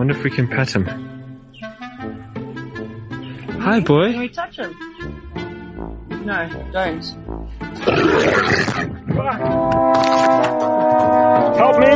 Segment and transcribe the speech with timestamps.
[0.00, 0.86] Wonder if we can pet him.
[3.60, 4.12] Hi, boy.
[4.12, 4.74] Can we touch him?
[6.24, 7.04] No, don't.
[11.54, 11.92] Help me!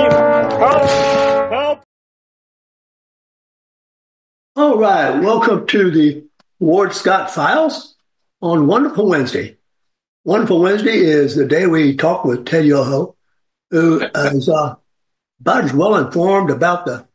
[0.60, 1.50] Help!
[1.50, 1.82] Help!
[4.56, 6.26] All right, welcome to the
[6.58, 7.96] Ward Scott Files
[8.42, 9.56] on Wonderful Wednesday.
[10.24, 13.16] Wonderful Wednesday is the day we talk with Ted Yoho,
[13.70, 14.74] who is uh,
[15.40, 17.06] about as well informed about the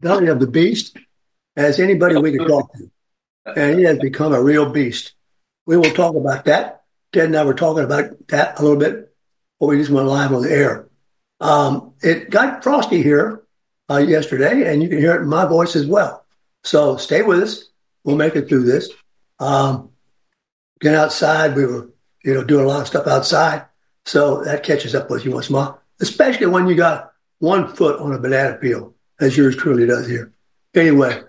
[0.00, 0.96] belly of the beast
[1.56, 2.90] as anybody we could talk to.
[3.56, 5.14] And he has become a real beast.
[5.66, 6.82] We will talk about that.
[7.12, 9.14] Ted and I were talking about that a little bit
[9.58, 10.88] before we just went live on the air.
[11.40, 13.42] Um, it got frosty here
[13.90, 16.24] uh, yesterday, and you can hear it in my voice as well.
[16.64, 17.64] So stay with us.
[18.04, 18.90] We'll make it through this.
[19.38, 19.90] Um,
[20.80, 21.54] get outside.
[21.54, 21.90] We were,
[22.24, 23.66] you know, doing a lot of stuff outside.
[24.04, 28.12] So that catches up with you once more, especially when you got one foot on
[28.12, 30.32] a banana peel, as yours truly does here.
[30.74, 31.22] Anyway,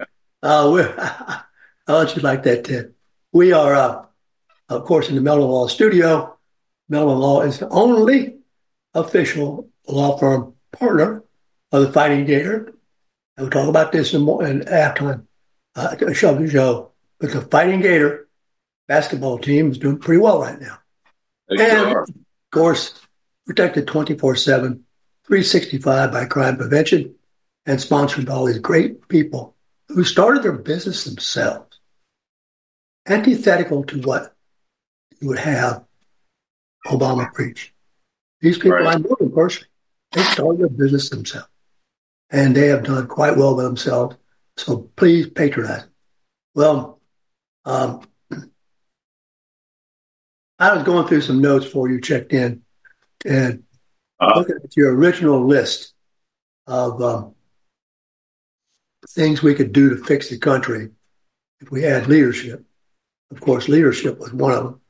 [0.43, 0.93] uh, we're,
[1.87, 2.93] I'll let you like that, Ted.
[3.31, 4.05] We are, uh,
[4.69, 6.37] of course, in the Mellon Law studio.
[6.89, 8.37] Mellon Law is the only
[8.93, 11.23] official law firm partner
[11.71, 12.73] of the Fighting Gator.
[13.37, 15.25] And we'll talk about this in, more, in halftime
[15.75, 16.91] uh, show the show.
[17.19, 18.27] But the Fighting Gator
[18.87, 20.79] basketball team is doing pretty well right now.
[21.49, 22.05] They And sure
[22.47, 22.93] of course,
[23.45, 24.83] protected 24 7,
[25.25, 27.15] 365 by crime prevention,
[27.67, 29.55] and sponsored by all these great people
[29.89, 31.79] who started their business themselves.
[33.07, 34.33] Antithetical to what
[35.19, 35.83] you would have
[36.87, 37.73] Obama preach.
[38.41, 38.95] These people, Right.
[38.95, 39.69] I know them personally,
[40.13, 41.49] they started their business themselves.
[42.29, 44.15] And they have done quite well by themselves.
[44.57, 45.81] So please patronize.
[45.83, 45.91] them.
[46.55, 46.99] Well,
[47.65, 48.01] um,
[50.59, 52.63] I was going through some notes before you checked in
[53.25, 53.63] and
[54.19, 54.39] Uh-huh.
[54.39, 55.93] looking at your original list
[56.65, 57.35] of um,
[59.07, 60.89] things we could do to fix the country
[61.59, 62.63] if we had leadership.
[63.31, 64.81] Of course, leadership was one of them.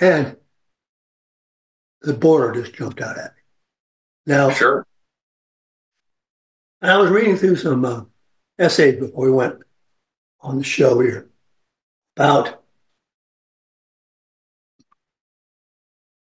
[0.00, 0.36] And
[2.02, 3.42] the border just jumped out at me.
[4.26, 4.86] Now, Sure.
[6.82, 8.04] I was reading through some uh,
[8.58, 9.56] essays before we went
[10.40, 11.30] on the show here
[12.16, 12.62] about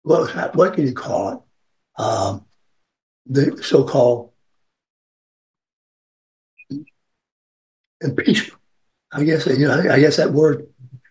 [0.03, 2.01] what what can you call it?
[2.01, 2.47] Um,
[3.27, 4.31] the so-called
[8.07, 8.61] impeachment.
[9.13, 9.79] I guess you know.
[9.91, 10.67] I guess that word,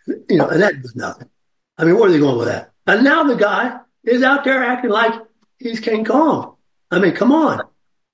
[0.08, 1.30] you know, and that was nothing.
[1.78, 2.72] I mean, where are they going with that?
[2.88, 5.14] And now the guy is out there acting like
[5.60, 6.56] he's King Kong.
[6.92, 7.62] I mean, come on,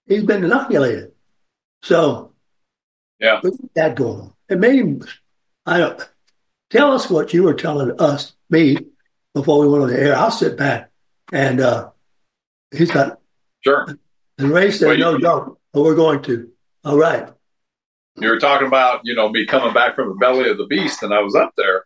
[0.08, 1.12] he's been inoculated.
[1.84, 2.34] So
[3.20, 3.42] Yeah.
[3.76, 4.34] That going on.
[4.50, 5.04] It made him,
[5.66, 6.10] I don't,
[6.70, 8.78] tell us what you were telling us, me,
[9.34, 10.16] before we went on the air.
[10.16, 10.92] I'll sit back
[11.32, 11.90] and, uh,
[12.72, 13.20] he's got,
[13.62, 13.88] Sure.
[14.38, 16.50] and Ray said, Well, no, don't, but we're going to.
[16.84, 17.30] All right.
[18.18, 21.04] You were talking about, you know, me coming back from the belly of the beast,
[21.04, 21.86] and I was up there.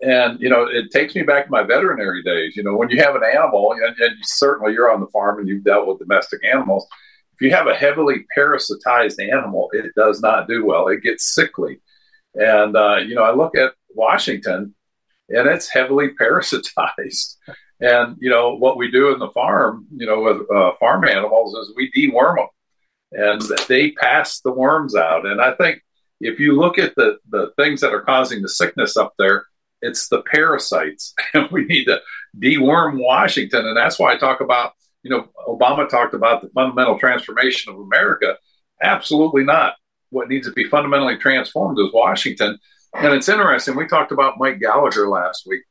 [0.00, 2.56] And, you know, it takes me back to my veterinary days.
[2.56, 5.48] You know, when you have an animal, and, and certainly you're on the farm and
[5.48, 6.86] you've dealt with domestic animals,
[7.32, 10.88] if you have a heavily parasitized animal, it does not do well.
[10.88, 11.80] It gets sickly.
[12.34, 14.74] And, uh, you know, I look at Washington
[15.28, 17.36] and it's heavily parasitized.
[17.80, 21.54] And, you know, what we do in the farm, you know, with uh, farm animals
[21.54, 22.46] is we deworm them
[23.14, 25.24] and they pass the worms out.
[25.24, 25.80] And I think
[26.20, 29.46] if you look at the, the things that are causing the sickness up there,
[29.80, 31.14] it's the parasites.
[31.34, 32.00] And we need to
[32.38, 33.66] deworm Washington.
[33.66, 34.72] And that's why I talk about,
[35.02, 38.36] you know, Obama talked about the fundamental transformation of America.
[38.82, 39.74] Absolutely not.
[40.10, 42.58] What needs to be fundamentally transformed is Washington.
[42.94, 43.76] And it's interesting.
[43.76, 45.62] We talked about Mike Gallagher last week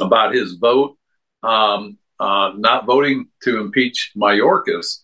[0.00, 0.96] about his vote,
[1.42, 5.02] um, uh, not voting to impeach Mayorkas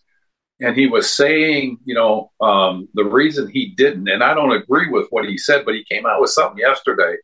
[0.61, 4.89] and he was saying, you know, um, the reason he didn't, and I don't agree
[4.89, 7.15] with what he said, but he came out with something yesterday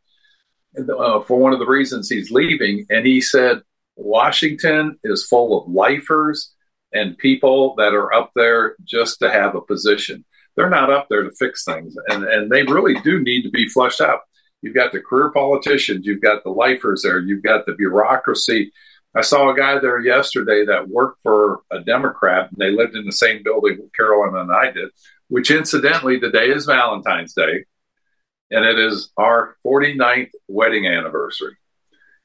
[0.78, 3.62] uh, for one of the reasons he's leaving, and he said
[3.96, 6.52] Washington is full of lifers
[6.92, 10.24] and people that are up there just to have a position.
[10.56, 13.68] They're not up there to fix things, and and they really do need to be
[13.68, 14.20] flushed out.
[14.62, 18.72] You've got the career politicians, you've got the lifers there, you've got the bureaucracy
[19.16, 23.06] I saw a guy there yesterday that worked for a Democrat, and they lived in
[23.06, 24.90] the same building with Carolyn and I did,
[25.28, 27.64] which incidentally, today is Valentine's Day,
[28.50, 31.56] and it is our 49th wedding anniversary.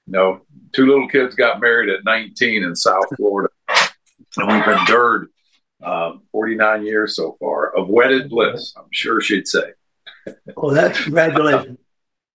[0.05, 0.41] You know,
[0.73, 3.53] two little kids got married at 19 in South Florida,
[4.35, 5.29] and we've endured
[5.81, 9.71] um, 49 years so far of wedded bliss, I'm sure she'd say.
[10.57, 11.79] Well, that's congratulations.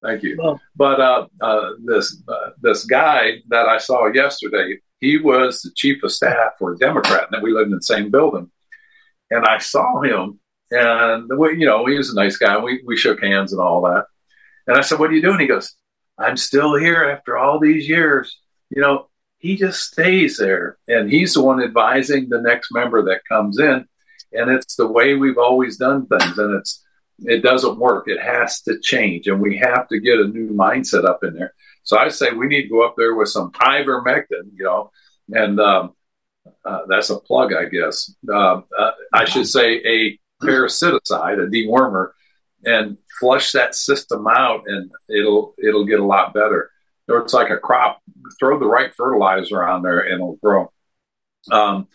[0.02, 0.58] Thank you.
[0.76, 6.02] But uh, uh, this uh, this guy that I saw yesterday, he was the chief
[6.02, 8.50] of staff for a Democrat, and we lived in the same building.
[9.30, 10.38] And I saw him,
[10.70, 12.58] and the way you know, he was a nice guy.
[12.58, 14.04] We we shook hands and all that.
[14.66, 15.74] And I said, "What are you doing?" He goes,
[16.18, 18.38] "I'm still here after all these years."
[18.70, 19.08] You know,
[19.38, 23.86] he just stays there, and he's the one advising the next member that comes in.
[24.32, 26.84] And it's the way we've always done things, and it's
[27.20, 28.08] it doesn't work.
[28.08, 31.54] It has to change, and we have to get a new mindset up in there.
[31.82, 34.90] So I say we need to go up there with some ivermectin, you know,
[35.30, 35.94] and um,
[36.64, 38.12] uh, that's a plug, I guess.
[38.28, 42.10] Uh, uh, I should say a parasiticide, a dewormer,
[42.64, 46.70] and flush that system out, and it'll it'll get a lot better.
[47.08, 48.00] Or it's like a crop.
[48.38, 50.72] Throw the right fertilizer on there, and it'll grow.
[51.50, 51.86] Um,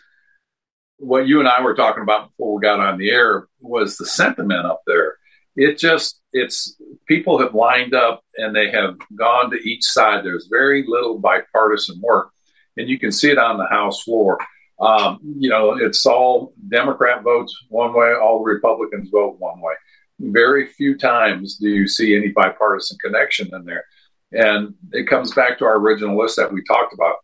[1.02, 4.06] what you and I were talking about before we got on the air was the
[4.06, 5.16] sentiment up there.
[5.56, 6.76] It just, it's
[7.06, 10.24] people have lined up and they have gone to each side.
[10.24, 12.30] There's very little bipartisan work,
[12.76, 14.38] and you can see it on the House floor.
[14.80, 19.74] Um, you know, it's all Democrat votes one way, all Republicans vote one way.
[20.20, 23.84] Very few times do you see any bipartisan connection in there.
[24.30, 27.16] And it comes back to our original list that we talked about.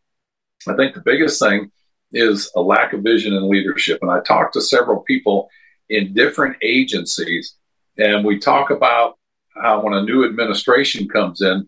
[0.67, 1.71] I think the biggest thing
[2.13, 3.99] is a lack of vision and leadership.
[4.03, 5.49] And I talked to several people
[5.89, 7.55] in different agencies,
[7.97, 9.19] and we talk about
[9.55, 11.67] how when a new administration comes in,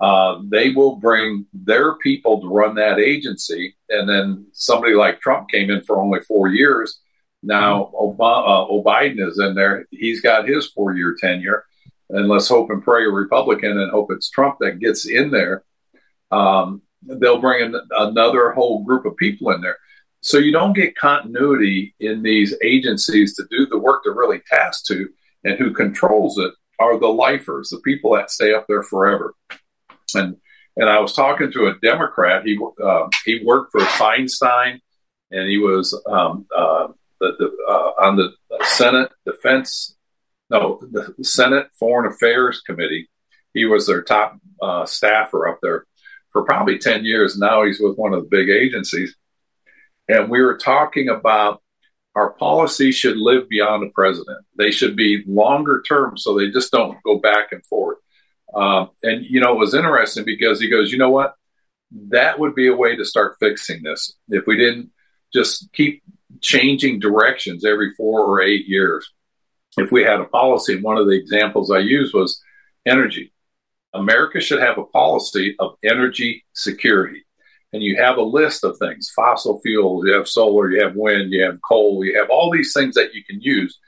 [0.00, 3.76] uh, they will bring their people to run that agency.
[3.88, 7.00] And then somebody like Trump came in for only four years.
[7.42, 9.86] Now Obama, uh, Biden is in there.
[9.90, 11.64] He's got his four year tenure.
[12.10, 15.64] And let's hope and pray a Republican and hope it's Trump that gets in there.
[16.30, 19.78] Um, they'll bring in another whole group of people in there.
[20.20, 24.86] So you don't get continuity in these agencies to do the work they're really tasked
[24.86, 25.08] to,
[25.44, 29.34] and who controls it are the lifers, the people that stay up there forever.
[30.14, 30.36] And
[30.76, 32.46] and I was talking to a Democrat.
[32.46, 34.80] He uh, he worked for Feinstein,
[35.30, 36.88] and he was um, uh,
[37.20, 38.32] the, the, uh, on the
[38.64, 39.96] Senate Defense,
[40.50, 43.08] no, the Senate Foreign Affairs Committee.
[43.54, 45.86] He was their top uh, staffer up there
[46.32, 47.38] for probably 10 years.
[47.38, 49.14] Now he's with one of the big agencies.
[50.08, 51.62] And we were talking about
[52.14, 54.44] our policies should live beyond the president.
[54.56, 57.98] They should be longer term so they just don't go back and forth.
[58.54, 61.34] Um, and, you know, it was interesting because he goes, you know what?
[62.08, 64.90] That would be a way to start fixing this if we didn't
[65.32, 66.02] just keep
[66.40, 69.10] changing directions every four or eight years.
[69.78, 72.42] If we had a policy, one of the examples I used was
[72.86, 73.31] energy.
[73.94, 77.24] America should have a policy of energy security.
[77.72, 81.32] And you have a list of things fossil fuels, you have solar, you have wind,
[81.32, 83.78] you have coal, you have all these things that you can use.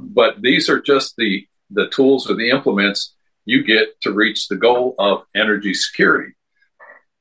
[0.00, 4.56] But these are just the, the tools or the implements you get to reach the
[4.56, 6.34] goal of energy security.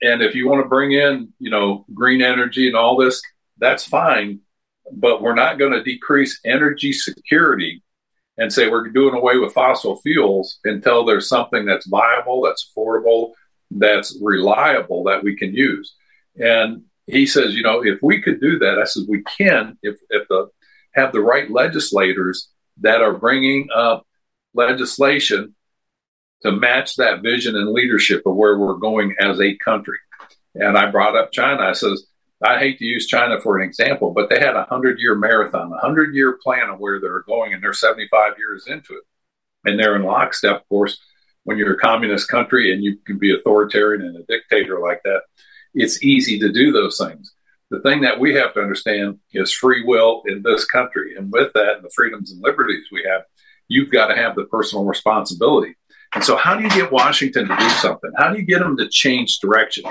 [0.01, 3.21] And if you want to bring in, you know, green energy and all this,
[3.57, 4.41] that's fine.
[4.91, 7.83] But we're not going to decrease energy security
[8.37, 13.31] and say we're doing away with fossil fuels until there's something that's viable, that's affordable,
[13.71, 15.95] that's reliable that we can use.
[16.35, 19.97] And he says, you know, if we could do that, I said we can if
[20.09, 20.49] if the
[20.93, 22.49] have the right legislators
[22.81, 24.05] that are bringing up
[24.53, 25.55] legislation
[26.41, 29.97] to match that vision and leadership of where we're going as a country.
[30.55, 31.63] And I brought up China.
[31.63, 32.05] I says,
[32.43, 35.71] I hate to use China for an example, but they had a hundred year marathon,
[35.73, 39.03] a hundred year plan of where they're going, and they're 75 years into it.
[39.65, 40.99] And they're in lockstep, of course,
[41.43, 45.21] when you're a communist country and you can be authoritarian and a dictator like that,
[45.73, 47.33] it's easy to do those things.
[47.69, 51.15] The thing that we have to understand is free will in this country.
[51.15, 53.23] And with that, and the freedoms and liberties we have,
[53.67, 55.75] you've got to have the personal responsibility.
[56.13, 58.11] And so, how do you get Washington to do something?
[58.17, 59.83] How do you get them to change direction?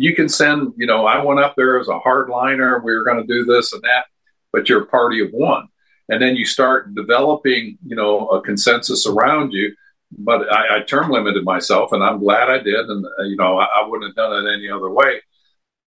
[0.00, 2.82] You can send, you know, I went up there as a hardliner.
[2.82, 4.06] We were going to do this and that,
[4.50, 5.68] but you're a party of one.
[6.08, 9.74] And then you start developing, you know, a consensus around you.
[10.10, 12.86] But I, I term limited myself, and I'm glad I did.
[12.88, 15.20] And, uh, you know, I, I wouldn't have done it any other way.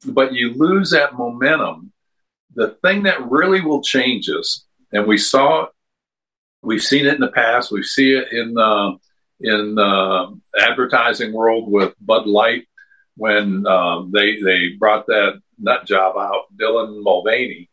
[0.06, 1.92] But you lose that momentum.
[2.54, 5.70] The thing that really will change us, and we saw
[6.62, 8.92] we've seen it in the past, we see it in, uh,
[9.40, 10.28] in uh,
[10.62, 12.68] advertising world with Bud Light
[13.16, 17.70] when um, they they brought that nut job out, Dylan Mulvaney,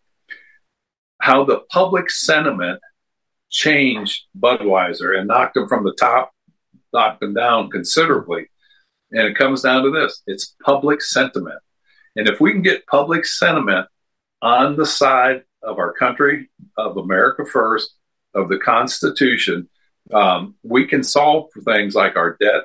[1.20, 2.80] how the public sentiment
[3.50, 6.32] changed Budweiser and knocked them from the top,
[6.92, 8.46] knocked them down considerably.
[9.12, 11.58] And it comes down to this it's public sentiment.
[12.16, 13.86] And if we can get public sentiment
[14.42, 17.94] on the side of our country, of America first,
[18.34, 19.68] of the Constitution,
[20.12, 22.62] um, we can solve for things like our debt,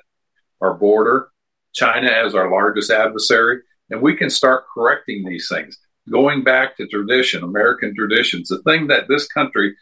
[0.62, 1.30] our border,
[1.76, 5.78] China as our largest adversary, and we can start correcting these things.
[6.10, 9.76] Going back to tradition, American traditions, the thing that this country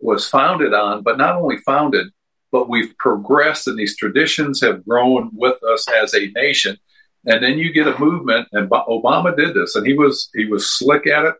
[0.00, 2.08] was founded on, but not only founded,
[2.50, 6.76] but we've progressed and these traditions have grown with us as a nation.
[7.24, 10.68] And then you get a movement, and Obama did this, and he was he was
[10.70, 11.34] slick at it.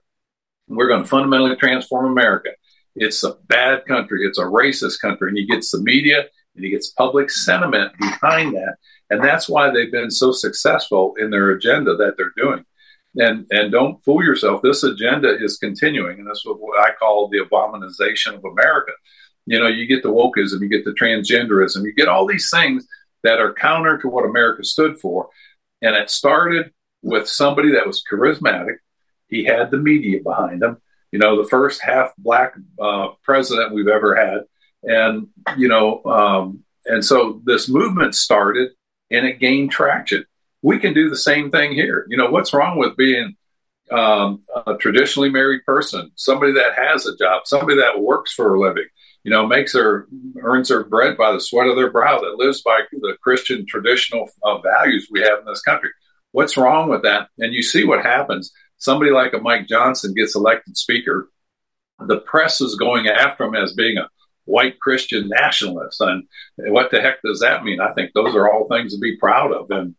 [0.68, 2.50] We're going to fundamentally transform America.
[2.94, 4.24] It's a bad country.
[4.24, 8.54] It's a racist country, and he gets the media and he gets public sentiment behind
[8.54, 8.76] that,
[9.11, 12.64] and that's why they've been so successful in their agenda that they're doing.
[13.16, 14.62] And and don't fool yourself.
[14.62, 18.92] This agenda is continuing, and that's what I call the abominization of America.
[19.44, 22.87] You know, you get the wokeism, you get the transgenderism, you get all these things
[23.23, 25.28] that are counter to what America stood for.
[25.80, 28.76] And it started with somebody that was charismatic.
[29.28, 30.78] He had the media behind him.
[31.11, 34.44] You know, the first half black uh, president we've ever had.
[34.82, 38.70] And, you know, um, and so this movement started
[39.10, 40.24] and it gained traction.
[40.62, 42.06] We can do the same thing here.
[42.08, 43.36] You know, what's wrong with being
[43.90, 48.60] um, a traditionally married person, somebody that has a job, somebody that works for a
[48.60, 48.86] living,
[49.22, 50.06] you know, makes their
[50.40, 54.28] earns their bread by the sweat of their brow, that lives by the Christian traditional
[54.42, 55.90] uh, values we have in this country.
[56.32, 57.28] What's wrong with that?
[57.38, 58.52] And you see what happens.
[58.78, 61.28] Somebody like a Mike Johnson gets elected speaker.
[62.00, 64.08] The press is going after him as being a
[64.44, 66.00] white Christian nationalist.
[66.00, 66.25] And
[66.58, 67.80] what the heck does that mean?
[67.80, 69.70] I think those are all things to be proud of.
[69.70, 69.94] And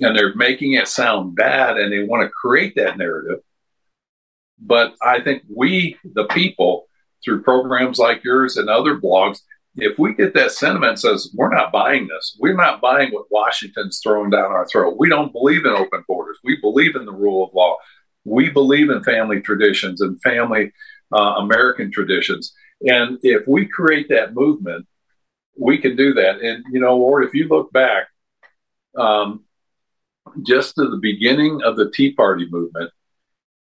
[0.00, 3.40] and they're making it sound bad and they want to create that narrative.
[4.60, 6.86] But I think we, the people,
[7.24, 9.40] through programs like yours and other blogs,
[9.74, 14.00] if we get that sentiment says we're not buying this, we're not buying what Washington's
[14.02, 14.96] throwing down our throat.
[14.98, 16.38] We don't believe in open borders.
[16.42, 17.76] We believe in the rule of law.
[18.24, 20.72] We believe in family traditions and family
[21.12, 22.52] uh, American traditions.
[22.82, 24.86] And if we create that movement,
[25.58, 26.40] we can do that.
[26.40, 28.08] And you know, Lord, if you look back,
[28.96, 29.44] um,
[30.42, 32.90] just to the beginning of the Tea Party movement,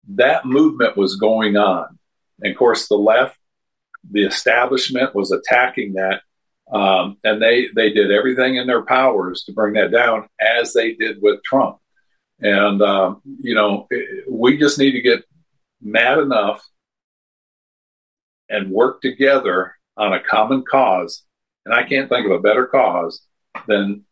[0.10, 1.98] that movement was going on.
[2.42, 3.38] And of course, the left,
[4.10, 6.22] the establishment was attacking that.
[6.72, 10.94] Um, and they, they did everything in their powers to bring that down, as they
[10.94, 11.78] did with Trump.
[12.40, 13.88] And, um, you know,
[14.30, 15.24] we just need to get
[15.82, 16.66] mad enough
[18.52, 21.24] and work together on a common cause.
[21.66, 23.22] And I can't think of a better cause
[23.68, 24.04] than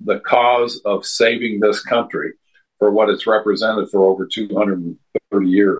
[0.00, 2.32] the cause of saving this country
[2.78, 5.78] for what it's represented for over 230 years.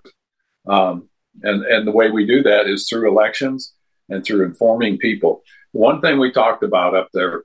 [0.67, 1.09] Um,
[1.43, 3.73] and, and the way we do that is through elections
[4.09, 5.43] and through informing people.
[5.71, 7.43] One thing we talked about up there,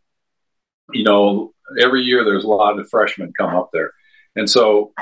[0.93, 3.93] you know, every year there's a lot of freshmen come up there.
[4.35, 4.93] And so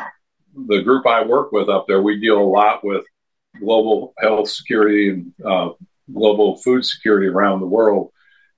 [0.54, 3.04] the group I work with up there, we deal a lot with
[3.58, 5.70] global health security and uh,
[6.12, 8.10] global food security around the world.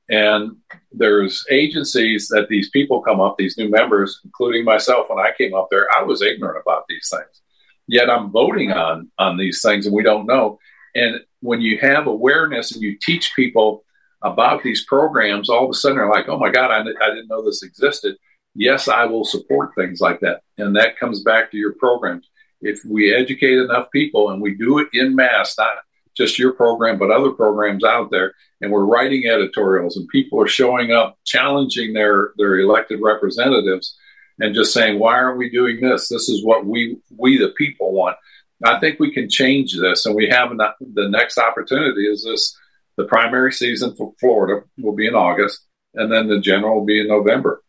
[0.08, 0.56] And
[0.92, 5.54] there's agencies that these people come up, these new members, including myself when I came
[5.54, 7.42] up there, I was ignorant about these things.
[7.88, 10.58] Yet I'm voting on on these things and we don't know.
[10.94, 13.84] And when you have awareness and you teach people
[14.22, 17.28] about these programs, all of a sudden they're like, oh my God, I, I didn't
[17.28, 18.16] know this existed.
[18.54, 20.40] Yes, I will support things like that.
[20.56, 22.28] And that comes back to your programs.
[22.60, 25.74] If we educate enough people and we do it in mass, not
[26.16, 28.32] just your program, but other programs out there.
[28.60, 33.94] And we're writing editorials, and people are showing up, challenging their their elected representatives,
[34.40, 36.08] and just saying, "Why aren't we doing this?
[36.08, 38.16] This is what we we the people want."
[38.64, 42.06] I think we can change this, and we have an, the next opportunity.
[42.06, 42.56] Is this
[42.96, 45.60] the primary season for Florida will be in August,
[45.94, 47.62] and then the general will be in November.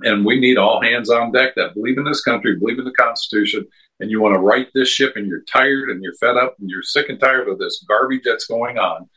[0.00, 2.92] And we need all hands on deck that believe in this country, believe in the
[2.92, 3.66] Constitution,
[4.04, 6.68] and you want to right this ship and you're tired and you're fed up and
[6.68, 9.08] you're sick and tired of this garbage that's going on,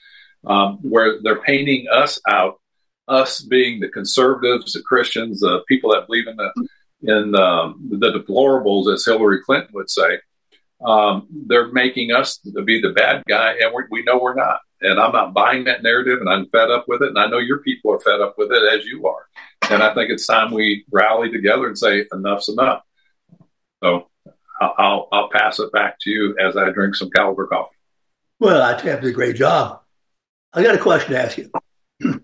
[0.45, 2.61] um, where they're painting us out,
[3.09, 6.67] us being the conservatives, the Christians, the people that believe in the
[7.03, 10.19] in um, the deplorables, as Hillary Clinton would say.
[10.83, 14.61] Um, they're making us to be the bad guy, and we know we're not.
[14.79, 17.09] And I'm not buying that narrative, and I'm fed up with it.
[17.09, 19.27] And I know your people are fed up with it, as you are.
[19.69, 22.83] And I think it's time we rally together and say enough's enough.
[23.83, 24.07] So
[24.59, 27.75] I'll, I'll pass it back to you as I drink some caliber coffee.
[28.39, 29.81] Well, I think you did a great job.
[30.53, 31.51] I got a question to ask you.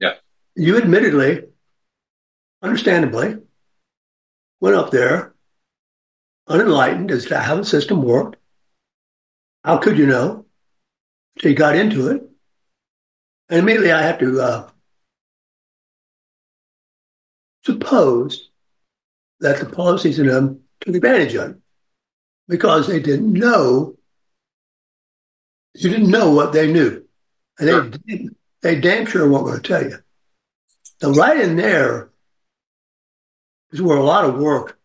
[0.00, 0.14] yeah.
[0.54, 1.44] You admittedly,
[2.62, 3.36] understandably,
[4.60, 5.34] went up there
[6.48, 8.36] unenlightened as to how the system worked.
[9.64, 10.46] How could you know?
[11.40, 12.22] So you got into it.
[13.48, 14.68] And immediately I had to uh,
[17.64, 18.50] suppose
[19.40, 21.56] that the policies in them took advantage of it
[22.48, 23.96] because they didn't know.
[25.74, 27.04] You didn't know what they knew.
[27.58, 27.90] And sure.
[28.06, 28.28] they,
[28.60, 29.98] they damn sure weren't going to tell you.
[31.00, 32.10] So right in there
[33.70, 34.78] is where a lot of work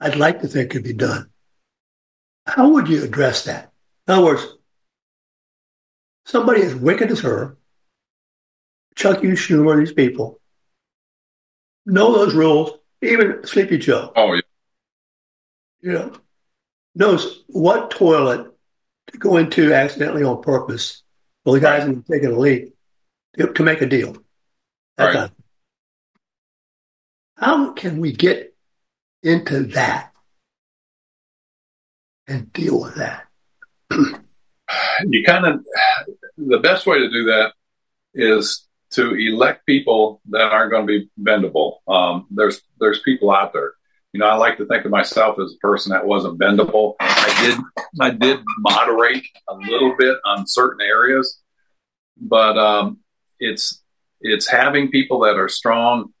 [0.00, 1.30] I'd like to think could be done.
[2.46, 3.72] How would you address that?
[4.06, 4.46] In other words,
[6.24, 7.56] somebody as wicked as her,
[8.94, 9.32] Chuck U.
[9.32, 10.40] Schumer, these people,
[11.84, 14.12] know those rules, even Sleepy Joe.
[14.16, 14.40] Oh, yeah.
[15.80, 16.12] You know,
[16.94, 18.52] knows what toilet
[19.12, 21.02] to go into accidentally on purpose.
[21.44, 22.04] Well, the guy's right.
[22.10, 22.72] taking a leak
[23.36, 24.16] to, to make a deal.
[24.96, 25.30] That right.
[27.36, 28.54] How can we get
[29.22, 30.12] into that
[32.26, 33.26] and deal with that?
[33.92, 35.64] you kind of,
[36.36, 37.52] the best way to do that
[38.14, 41.78] is to elect people that aren't going to be bendable.
[41.86, 43.72] Um, there's there's people out there.
[44.12, 46.94] You know, I like to think of myself as a person that wasn't bendable.
[47.00, 47.58] I did
[48.00, 51.40] I did moderate a little bit on certain areas,
[52.16, 52.98] but um,
[53.38, 53.82] it's
[54.20, 56.12] it's having people that are strong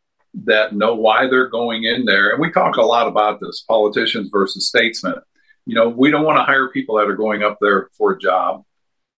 [0.44, 2.30] that know why they're going in there.
[2.30, 5.16] And we talk a lot about this politicians versus statesmen.
[5.64, 8.18] You know, we don't want to hire people that are going up there for a
[8.18, 8.64] job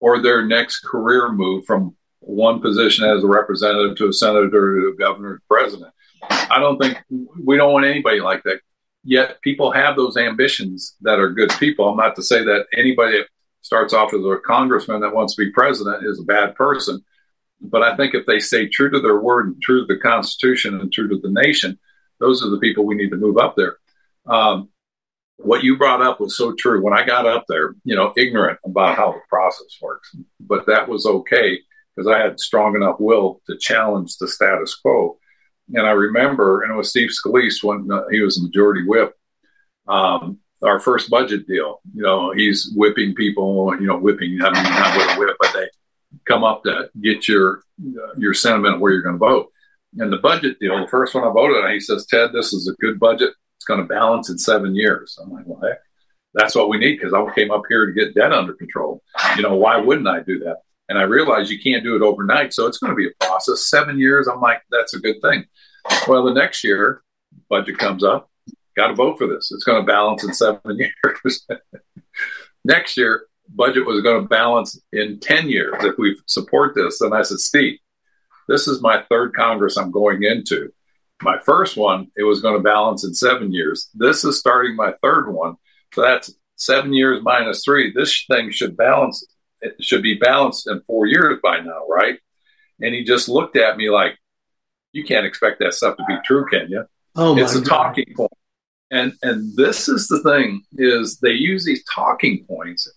[0.00, 4.92] or their next career move from one position as a representative to a senator to
[4.94, 5.92] a governor to president.
[6.30, 8.60] I don't think we don't want anybody like that.
[9.02, 11.88] Yet people have those ambitions that are good people.
[11.88, 13.28] I'm not to say that anybody that
[13.62, 17.02] starts off as a congressman that wants to be president is a bad person.
[17.62, 20.80] But I think if they stay true to their word and true to the Constitution
[20.80, 21.78] and true to the nation,
[22.18, 23.76] those are the people we need to move up there.
[24.26, 24.68] Um,
[25.36, 26.82] what you brought up was so true.
[26.82, 30.88] When I got up there, you know, ignorant about how the process works, but that
[30.88, 31.60] was okay
[32.00, 35.18] because I had strong enough will to challenge the status quo.
[35.74, 39.14] And I remember, and it was Steve Scalise when uh, he was a majority whip.
[39.86, 44.62] Um, our first budget deal, you know, he's whipping people, you know, whipping, I mean,
[44.62, 45.68] not with a whip, but they
[46.26, 49.52] come up to get your, uh, your sentiment where you're going to vote.
[49.98, 52.68] And the budget deal, the first one I voted on, he says, Ted, this is
[52.68, 53.30] a good budget.
[53.56, 55.18] It's going to balance in seven years.
[55.22, 55.78] I'm like, well, heck,
[56.32, 59.02] that's what we need because I came up here to get debt under control.
[59.36, 60.58] You know, why wouldn't I do that?
[60.90, 62.52] And I realized you can't do it overnight.
[62.52, 63.68] So it's going to be a process.
[63.68, 65.44] Seven years, I'm like, that's a good thing.
[66.08, 67.02] Well, the next year,
[67.48, 68.28] budget comes up,
[68.76, 69.52] got to vote for this.
[69.52, 70.60] It's going to balance in seven
[71.04, 71.46] years.
[72.64, 77.00] next year, budget was going to balance in 10 years if we support this.
[77.00, 77.78] And I said, Steve,
[78.48, 80.72] this is my third Congress I'm going into.
[81.22, 83.90] My first one, it was going to balance in seven years.
[83.94, 85.54] This is starting my third one.
[85.94, 87.92] So that's seven years minus three.
[87.92, 89.24] This thing should balance
[89.60, 92.18] it should be balanced in four years by now, right?
[92.80, 94.16] And he just looked at me like,
[94.92, 96.84] you can't expect that stuff to be true, can you?
[97.16, 97.68] Oh, it's a God.
[97.68, 98.32] talking point.
[98.90, 102.88] And and this is the thing is they use these talking points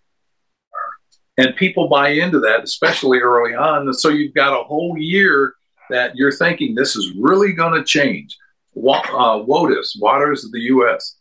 [1.37, 3.87] and people buy into that, especially early on.
[3.87, 5.55] And so you've got a whole year
[5.89, 8.37] that you're thinking this is really going to change.
[8.75, 11.17] Uh, WOTUS, Waters of the U.S.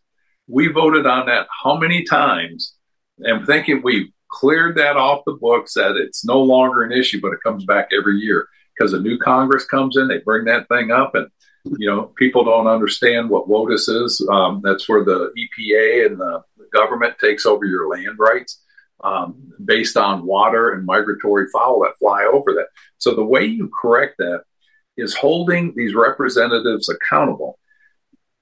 [0.49, 2.75] We voted on that how many times?
[3.19, 7.33] And thinking we cleared that off the books that it's no longer an issue, but
[7.33, 10.91] it comes back every year because a new Congress comes in, they bring that thing
[10.91, 11.29] up, and
[11.79, 14.27] you know people don't understand what WOTUS is.
[14.31, 16.43] Um, that's where the EPA and the,
[16.73, 18.63] government takes over your land rights
[19.05, 22.69] um, based on water and migratory fowl that fly over that.
[22.97, 24.45] So the way you correct that
[24.97, 27.59] is holding these representatives accountable,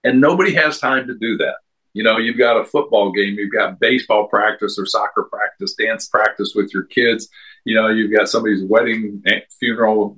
[0.04, 1.56] and nobody has time to do that.
[1.92, 6.08] You know, you've got a football game, you've got baseball practice or soccer practice, dance
[6.08, 7.28] practice with your kids.
[7.64, 10.16] You know, you've got somebody's wedding, eh, funeral,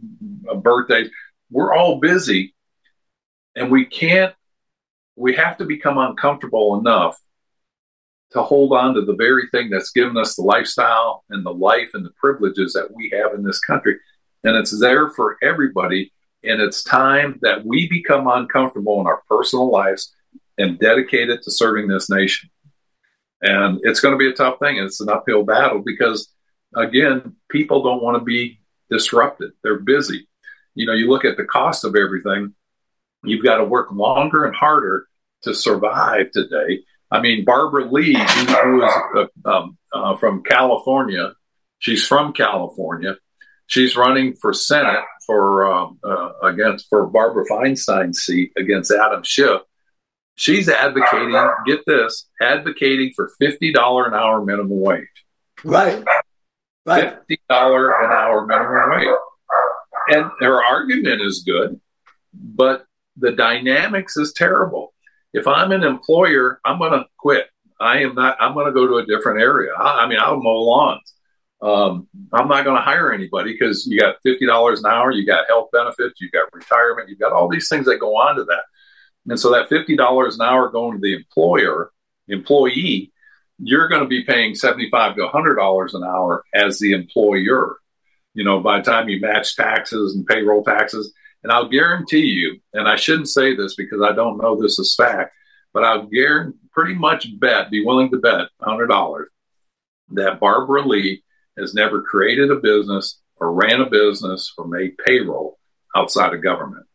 [0.58, 1.08] birthday.
[1.50, 2.54] We're all busy
[3.56, 4.34] and we can't,
[5.16, 7.18] we have to become uncomfortable enough
[8.32, 11.90] to hold on to the very thing that's given us the lifestyle and the life
[11.94, 13.96] and the privileges that we have in this country.
[14.44, 16.12] And it's there for everybody.
[16.42, 20.14] And it's time that we become uncomfortable in our personal lives
[20.58, 22.50] and dedicated to serving this nation.
[23.40, 24.76] And it's going to be a tough thing.
[24.76, 26.32] It's an uphill battle because,
[26.76, 29.52] again, people don't want to be disrupted.
[29.62, 30.28] They're busy.
[30.74, 32.54] You know, you look at the cost of everything,
[33.24, 35.06] you've got to work longer and harder
[35.42, 36.84] to survive today.
[37.10, 41.32] I mean, Barbara Lee, who is uh, um, uh, from California,
[41.78, 43.16] she's from California.
[43.66, 49.62] She's running for Senate for um, uh, against for Barbara Feinstein's seat against Adam Schiff
[50.34, 55.06] She's advocating, get this, advocating for $50 an hour minimum wage.
[55.62, 56.02] Right.
[56.86, 57.18] Right.
[57.30, 59.18] $50 an hour minimum wage.
[60.08, 61.80] And her argument is good,
[62.32, 64.94] but the dynamics is terrible.
[65.32, 67.46] If I'm an employer, I'm going to quit.
[67.80, 69.72] I am not, I'm going to go to a different area.
[69.74, 71.14] I, I mean, I'll mow lawns.
[71.60, 75.46] Um, I'm not going to hire anybody because you got $50 an hour, you got
[75.46, 78.64] health benefits, you got retirement, you've got all these things that go on to that.
[79.28, 81.92] And so that $50 an hour going to the employer,
[82.28, 83.12] employee,
[83.58, 87.76] you're going to be paying 75 to $100 an hour as the employer.
[88.34, 92.60] You know, by the time you match taxes and payroll taxes, and I'll guarantee you,
[92.72, 95.34] and I shouldn't say this because I don't know this is fact,
[95.72, 99.24] but I'll guarantee, pretty much bet, be willing to bet $100
[100.12, 101.22] that Barbara Lee
[101.58, 105.58] has never created a business or ran a business or made payroll
[105.94, 106.86] outside of government.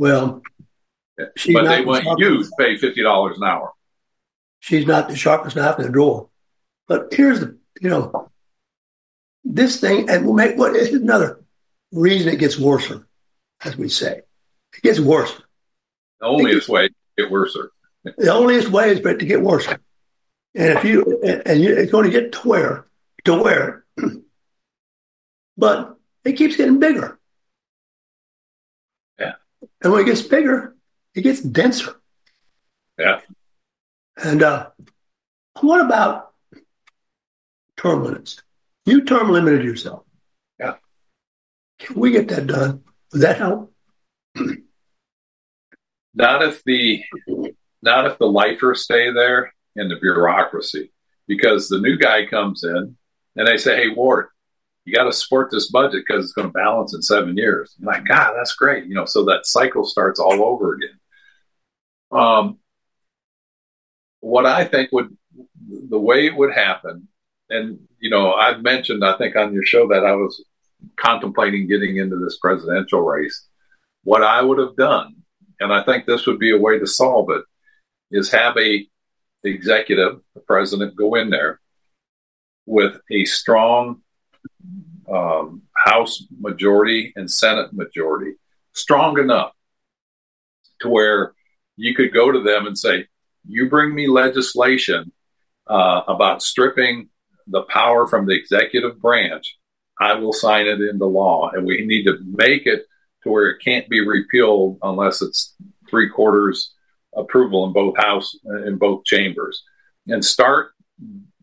[0.00, 0.40] Well,
[1.18, 3.74] but they want you to pay fifty dollars an hour.
[4.60, 6.30] She's not the sharpest knife in the drawer.
[6.88, 8.30] But here's the, you know,
[9.44, 11.44] this thing, and we'll make what is another
[11.92, 12.90] reason it gets worse,
[13.62, 14.22] as we say.
[14.72, 15.38] It gets worse.
[16.20, 17.54] The onlyest way to get worse.
[18.02, 19.68] The onlyest way is for it to get worse.
[19.68, 22.86] And if you, and you, it's going to get to where,
[23.26, 23.84] to where,
[25.58, 27.19] but it keeps getting bigger.
[29.82, 30.76] And when it gets bigger,
[31.14, 31.94] it gets denser.
[32.98, 33.20] Yeah.
[34.22, 34.70] And uh,
[35.60, 36.32] what about
[37.76, 38.42] term limits?
[38.84, 40.04] You term limited yourself.
[40.58, 40.74] Yeah.
[41.78, 42.82] Can we get that done?
[43.12, 43.72] Would that help?
[46.14, 47.02] not if the
[47.82, 50.92] not if the lifers stay there in the bureaucracy,
[51.26, 52.96] because the new guy comes in
[53.36, 54.28] and they say, "Hey, Ward,
[54.84, 58.04] you got to support this budget because it's going to balance in seven years." Like,
[58.06, 59.04] God, that's great, you know.
[59.04, 60.98] So that cycle starts all over again.
[62.12, 62.58] Um,
[64.20, 65.16] what I think would
[65.68, 67.08] the way it would happen,
[67.48, 70.44] and you know, I've mentioned I think on your show that I was
[70.96, 73.46] contemplating getting into this presidential race.
[74.02, 75.16] What I would have done,
[75.60, 77.44] and I think this would be a way to solve it,
[78.10, 78.86] is have a
[79.44, 81.60] executive, the president, go in there
[82.66, 84.02] with a strong
[85.12, 88.32] um, House majority and Senate majority,
[88.72, 89.52] strong enough
[90.80, 91.32] to where
[91.76, 93.06] you could go to them and say,
[93.46, 95.12] you bring me legislation
[95.66, 97.08] uh, about stripping
[97.46, 99.56] the power from the executive branch,
[100.00, 101.50] I will sign it into law.
[101.50, 102.86] And we need to make it
[103.22, 105.54] to where it can't be repealed unless it's
[105.88, 106.72] three quarters
[107.16, 109.64] approval in both house in both chambers
[110.06, 110.70] and start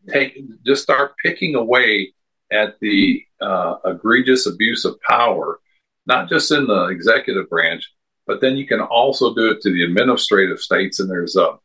[0.10, 2.14] take just start picking away
[2.52, 5.60] at the uh, egregious abuse of power
[6.06, 7.92] not just in the executive branch
[8.26, 11.58] but then you can also do it to the administrative states and there's a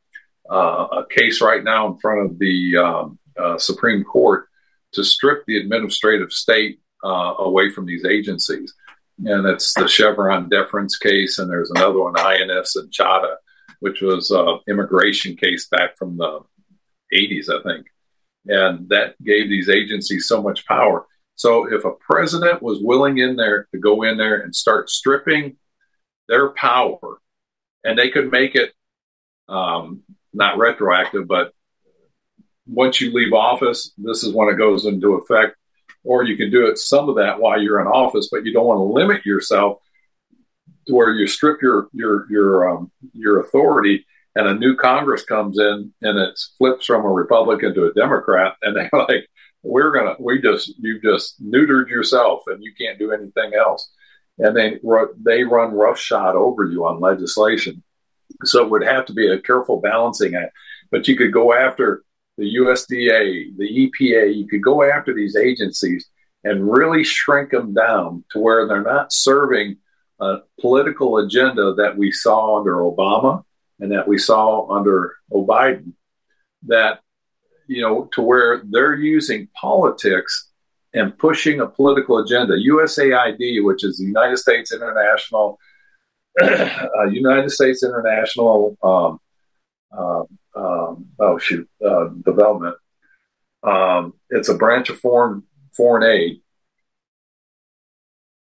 [0.50, 4.48] uh, a case right now in front of the um, uh, Supreme Court
[4.92, 8.74] to strip the administrative state uh, away from these agencies.
[9.24, 13.36] And it's the Chevron deference case, and there's another one, INS and Chadha,
[13.80, 16.40] which was an immigration case back from the
[17.14, 17.86] 80s, I think.
[18.46, 21.06] And that gave these agencies so much power.
[21.36, 25.56] So if a president was willing in there to go in there and start stripping
[26.28, 27.18] their power,
[27.84, 28.72] and they could make it
[29.48, 30.02] um,
[30.32, 31.52] not retroactive, but
[32.66, 35.56] once you leave office, this is when it goes into effect.
[36.04, 38.66] Or you can do it some of that while you're in office, but you don't
[38.66, 39.78] want to limit yourself
[40.86, 45.58] to where you strip your your your um, your authority, and a new Congress comes
[45.58, 49.28] in and it flips from a Republican to a Democrat, and they're like,
[49.62, 53.90] "We're gonna, we just you just neutered yourself, and you can't do anything else."
[54.38, 54.80] And they
[55.24, 57.82] they run roughshod over you on legislation
[58.44, 60.52] so it would have to be a careful balancing act.
[60.90, 62.02] But you could go after
[62.38, 66.08] the USDA, the EPA, you could go after these agencies
[66.44, 69.76] and really shrink them down to where they're not serving
[70.20, 73.44] a political agenda that we saw under Obama
[73.80, 75.92] and that we saw under Biden.
[76.66, 77.00] That,
[77.66, 80.50] you know, to where they're using politics
[80.94, 82.54] and pushing a political agenda.
[82.54, 85.58] USAID, which is the United States International
[86.40, 89.18] uh, United States International, um,
[89.96, 90.22] uh,
[90.58, 92.76] um, oh shoot, uh, development.
[93.62, 95.42] Um, it's a branch of foreign
[95.76, 96.40] foreign aid.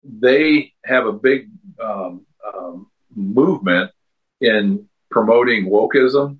[0.03, 1.49] They have a big
[1.81, 3.91] um, um, movement
[4.39, 6.39] in promoting wokeism,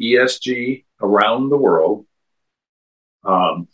[0.00, 2.06] ESG around the world,
[3.24, 3.68] um,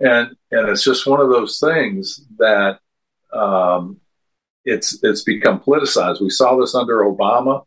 [0.00, 2.78] and and it's just one of those things that
[3.32, 4.00] um,
[4.64, 6.20] it's it's become politicized.
[6.20, 7.64] We saw this under Obama.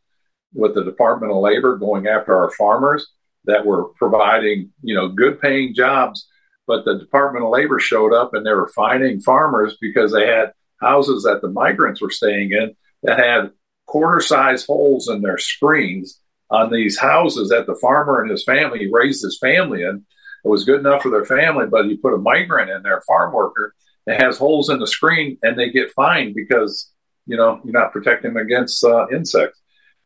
[0.54, 3.08] with the Department of Labor going after our farmers
[3.46, 6.28] that were providing, you know, good paying jobs.
[6.68, 10.54] But the Department of Labor showed up and they were fining farmers because they had
[10.82, 13.52] houses that the migrants were staying in that had
[13.88, 16.20] quarter size holes in their screens
[16.50, 20.06] on these houses that the farmer and his family raised his family in.
[20.46, 23.34] It was good enough for their family, but you put a migrant in there, farm
[23.34, 23.74] worker,
[24.06, 26.92] that has holes in the screen, and they get fined because
[27.26, 29.60] you know you're not protecting them against uh, insects.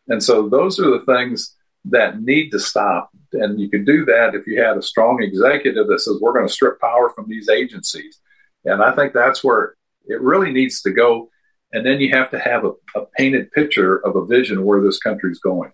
[0.07, 3.11] And so those are the things that need to stop.
[3.33, 6.47] And you can do that if you had a strong executive that says we're going
[6.47, 8.19] to strip power from these agencies.
[8.65, 11.29] And I think that's where it really needs to go.
[11.73, 14.81] And then you have to have a, a painted picture of a vision of where
[14.81, 15.71] this country's going.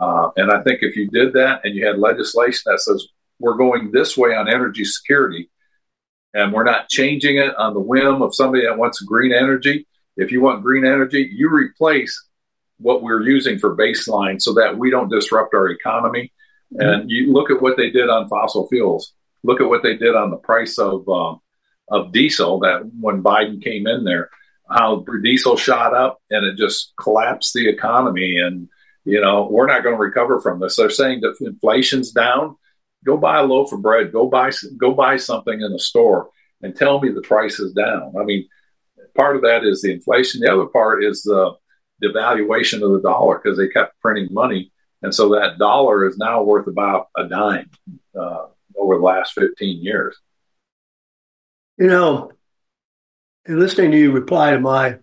[0.00, 3.06] Uh, and I think if you did that and you had legislation that says
[3.38, 5.50] we're going this way on energy security
[6.34, 9.86] and we're not changing it on the whim of somebody that wants green energy,
[10.16, 12.26] if you want green energy, you replace
[12.78, 16.32] what we're using for baseline so that we don't disrupt our economy.
[16.72, 16.88] Mm-hmm.
[16.88, 19.12] And you look at what they did on fossil fuels.
[19.42, 21.40] Look at what they did on the price of um,
[21.88, 22.58] of diesel.
[22.60, 24.30] That when Biden came in there,
[24.70, 28.38] how diesel shot up and it just collapsed the economy.
[28.38, 28.68] And
[29.04, 30.76] you know we're not going to recover from this.
[30.76, 32.56] They're saying that inflation's down.
[33.04, 34.12] Go buy a loaf of bread.
[34.12, 36.30] Go buy go buy something in the store
[36.62, 38.14] and tell me the price is down.
[38.18, 38.48] I mean,
[39.16, 40.40] part of that is the inflation.
[40.40, 41.54] The other part is the
[42.02, 44.72] devaluation of the dollar because they kept printing money.
[45.02, 47.70] And so that dollar is now worth about a dime
[48.18, 50.16] uh, over the last 15 years.
[51.76, 52.32] You know,
[53.48, 54.98] in listening to you reply to my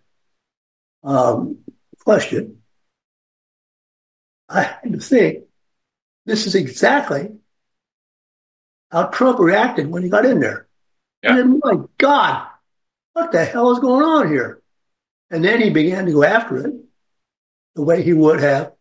[1.04, 1.58] um,
[2.00, 2.62] question,
[4.48, 5.46] I had to think
[6.26, 7.32] this is exactly
[8.92, 10.68] how Trump reacted when he got in there.
[11.24, 11.40] Yeah.
[11.40, 12.48] And my God,
[13.14, 14.62] what the hell is going on here?
[15.32, 16.74] And then he began to go after it
[17.74, 18.74] the way he would have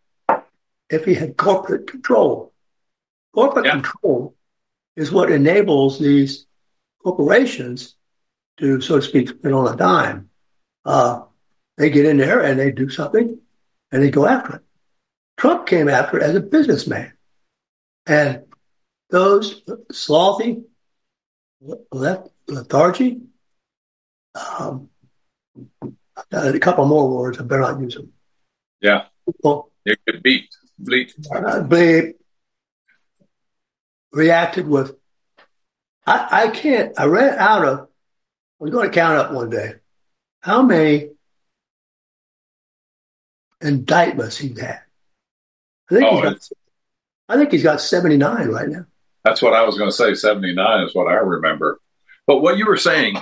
[0.90, 2.52] if he had corporate control.
[3.34, 3.72] Corporate yeah.
[3.72, 4.36] control
[4.94, 6.46] is what enables these
[7.02, 7.96] corporations
[8.58, 10.30] to, so to speak, spin on a dime.
[10.84, 11.22] Uh,
[11.76, 13.38] they get in there and they do something
[13.90, 14.62] and they go after it.
[15.36, 17.12] Trump came after it as a businessman.
[18.06, 18.44] And
[19.10, 19.62] those
[19.92, 20.64] slothy,
[21.90, 23.20] left lethargy,
[24.34, 24.90] um,
[26.30, 28.12] a couple more words, I better not use them.
[28.80, 29.06] Yeah.
[29.42, 30.48] Well, it could beat,
[30.82, 31.12] bleep.
[31.34, 32.14] Uh, bleep.
[34.12, 34.94] Reacted with,
[36.06, 37.88] I, I can't, I ran out of,
[38.64, 39.74] Was going to count up one day
[40.40, 41.10] how many
[43.60, 44.80] indictments he's had.
[45.90, 46.48] I think, oh, he's got,
[47.28, 48.86] I think he's got 79 right now.
[49.22, 50.14] That's what I was going to say.
[50.14, 51.78] 79 is what I remember.
[52.26, 53.16] But what you were saying,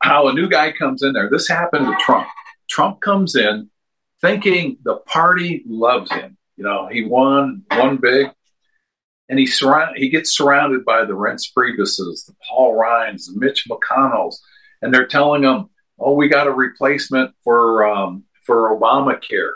[0.00, 2.28] how a new guy comes in there, this happened to Trump.
[2.68, 3.70] Trump comes in
[4.20, 6.36] thinking the party loves him.
[6.56, 8.28] You know, he won one big,
[9.30, 13.66] and he surround he gets surrounded by the Reince Priebuses, the Paul Ryans, the Mitch
[13.70, 14.34] McConnells,
[14.82, 19.52] and they're telling him, "Oh, we got a replacement for um, for Obamacare."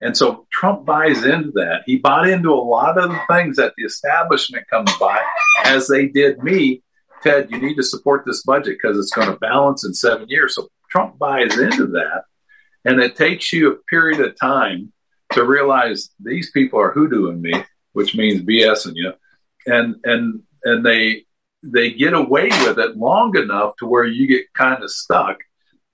[0.00, 1.82] And so Trump buys into that.
[1.86, 5.20] He bought into a lot of the things that the establishment comes by,
[5.64, 6.82] as they did me.
[7.22, 10.56] Ted, you need to support this budget because it's going to balance in seven years.
[10.56, 12.24] So Trump buys into that.
[12.84, 14.92] And it takes you a period of time
[15.34, 17.52] to realize these people are hoodooing me,
[17.92, 19.12] which means BSing you.
[19.66, 21.24] And, and, and they,
[21.62, 25.38] they get away with it long enough to where you get kind of stuck.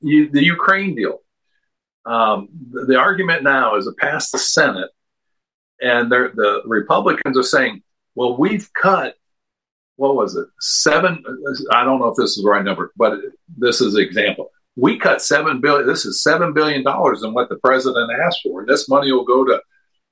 [0.00, 1.18] You, the Ukraine deal.
[2.06, 4.90] Um, the, the, argument now is it passed the Senate,
[5.80, 7.82] and the Republicans are saying,
[8.14, 9.16] "Well, we've cut
[9.96, 11.22] what was it seven?
[11.72, 13.18] I don't know if this is the right number, but
[13.58, 15.86] this is an example we cut seven billion.
[15.86, 18.60] This is seven billion dollars than what the president asked for.
[18.60, 19.60] And this money will go to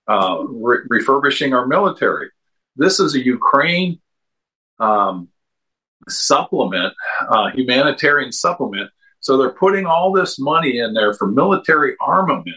[0.09, 2.31] uh, re- refurbishing our military.
[2.77, 4.01] This is a Ukraine
[4.79, 5.29] um,
[6.09, 6.95] supplement,
[7.29, 8.91] uh, humanitarian supplement.
[9.21, 12.57] So they're putting all this money in there for military armament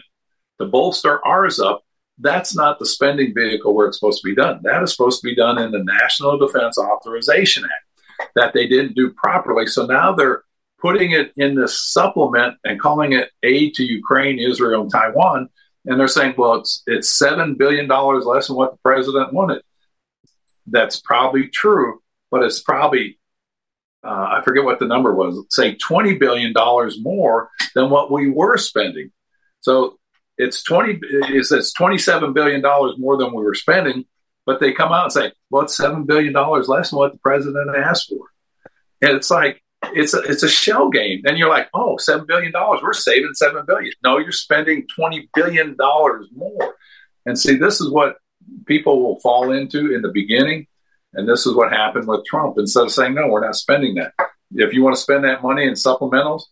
[0.60, 1.82] to bolster ours up.
[2.18, 4.60] That's not the spending vehicle where it's supposed to be done.
[4.62, 8.94] That is supposed to be done in the National Defense Authorization Act that they didn't
[8.94, 9.66] do properly.
[9.66, 10.42] So now they're
[10.78, 15.48] putting it in this supplement and calling it aid to Ukraine, Israel, and Taiwan.
[15.86, 19.62] And they're saying, well, it's it's seven billion dollars less than what the president wanted.
[20.66, 23.18] That's probably true, but it's probably
[24.04, 25.44] uh, I forget what the number was.
[25.50, 29.10] Say twenty billion dollars more than what we were spending.
[29.60, 29.98] So
[30.38, 30.98] it's twenty.
[31.30, 34.04] Is it's twenty seven billion dollars more than we were spending?
[34.46, 37.18] But they come out and say, well, it's seven billion dollars less than what the
[37.18, 38.26] president asked for.
[39.02, 41.20] And it's like it's a it's a shell game.
[41.24, 43.92] Then you're like, oh, seven billion dollars, we're saving seven billion.
[44.04, 46.74] No, you're spending twenty billion dollars more.
[47.26, 48.16] And see, this is what
[48.66, 50.66] people will fall into in the beginning,
[51.14, 52.56] and this is what happened with Trump.
[52.58, 54.12] Instead of saying, no, we're not spending that.
[54.52, 56.42] If you want to spend that money in supplementals,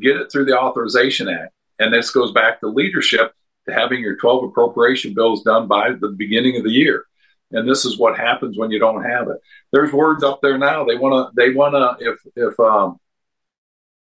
[0.00, 1.52] get it through the Authorization Act.
[1.78, 3.32] And this goes back to leadership
[3.66, 7.04] to having your 12 appropriation bills done by the beginning of the year.
[7.52, 9.36] And this is what happens when you don't have it.
[9.72, 10.84] There's words up there now.
[10.84, 12.98] They want to, they want to, if, if, um,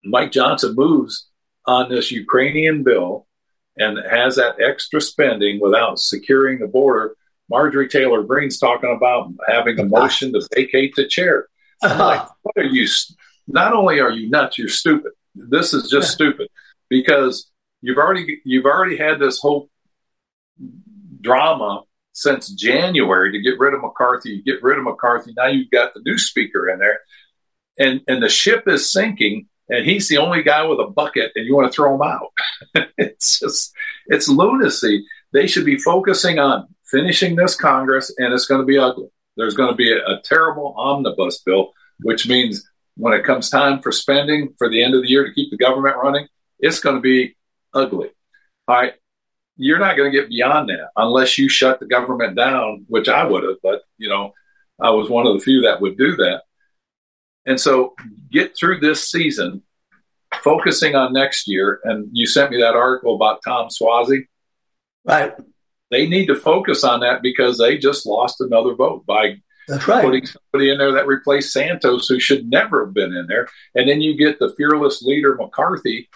[0.05, 1.29] Mike Johnson moves
[1.67, 3.27] on this Ukrainian bill
[3.77, 7.17] and has that extra spending without securing the border,
[7.51, 11.49] Marjorie Taylor Greene's talking about having a motion to vacate the chair.
[11.83, 12.87] I'm like, what are you?
[13.47, 15.13] Not only are you nuts, you're stupid.
[15.35, 16.49] This is just stupid
[16.89, 17.51] because
[17.83, 19.69] you've already you've already had this whole
[21.21, 21.83] drama
[22.15, 24.31] since January to get rid of McCarthy.
[24.31, 25.35] You get rid of McCarthy.
[25.37, 27.01] Now you've got the new speaker in there,
[27.79, 29.49] and and the ship is sinking.
[29.67, 32.33] And he's the only guy with a bucket, and you want to throw him out.
[32.99, 33.73] it's just
[34.07, 35.07] it's lunacy.
[35.33, 39.09] They should be focusing on finishing this Congress, and it's going to be ugly.
[39.37, 43.81] There's going to be a, a terrible omnibus bill, which means when it comes time
[43.81, 46.97] for spending for the end of the year to keep the government running, it's going
[46.97, 47.37] to be
[47.73, 48.11] ugly.
[48.69, 48.93] All right.
[49.57, 53.25] You're not going to get beyond that unless you shut the government down, which I
[53.25, 54.33] would have, but you know,
[54.81, 56.43] I was one of the few that would do that.
[57.47, 57.95] And so
[58.33, 59.63] get through this season,
[60.43, 61.81] focusing on next year.
[61.85, 64.27] And you sent me that article about Tom Suozzi.
[65.05, 65.33] Right.
[65.91, 69.37] They need to focus on that because they just lost another vote by
[69.67, 70.05] that's right.
[70.05, 73.49] Putting somebody in there that replaced Santos, who should never have been in there.
[73.75, 76.09] And then you get the fearless leader, McCarthy,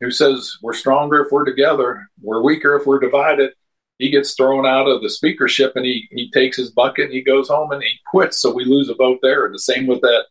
[0.00, 3.52] who says, We're stronger if we're together, we're weaker if we're divided.
[3.98, 7.22] He gets thrown out of the speakership and he, he takes his bucket and he
[7.22, 8.40] goes home and he quits.
[8.42, 9.46] So we lose a vote there.
[9.46, 10.26] And the same with that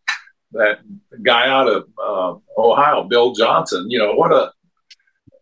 [0.52, 0.80] that
[1.24, 3.90] guy out of uh, Ohio, Bill Johnson.
[3.90, 4.52] You know, what a,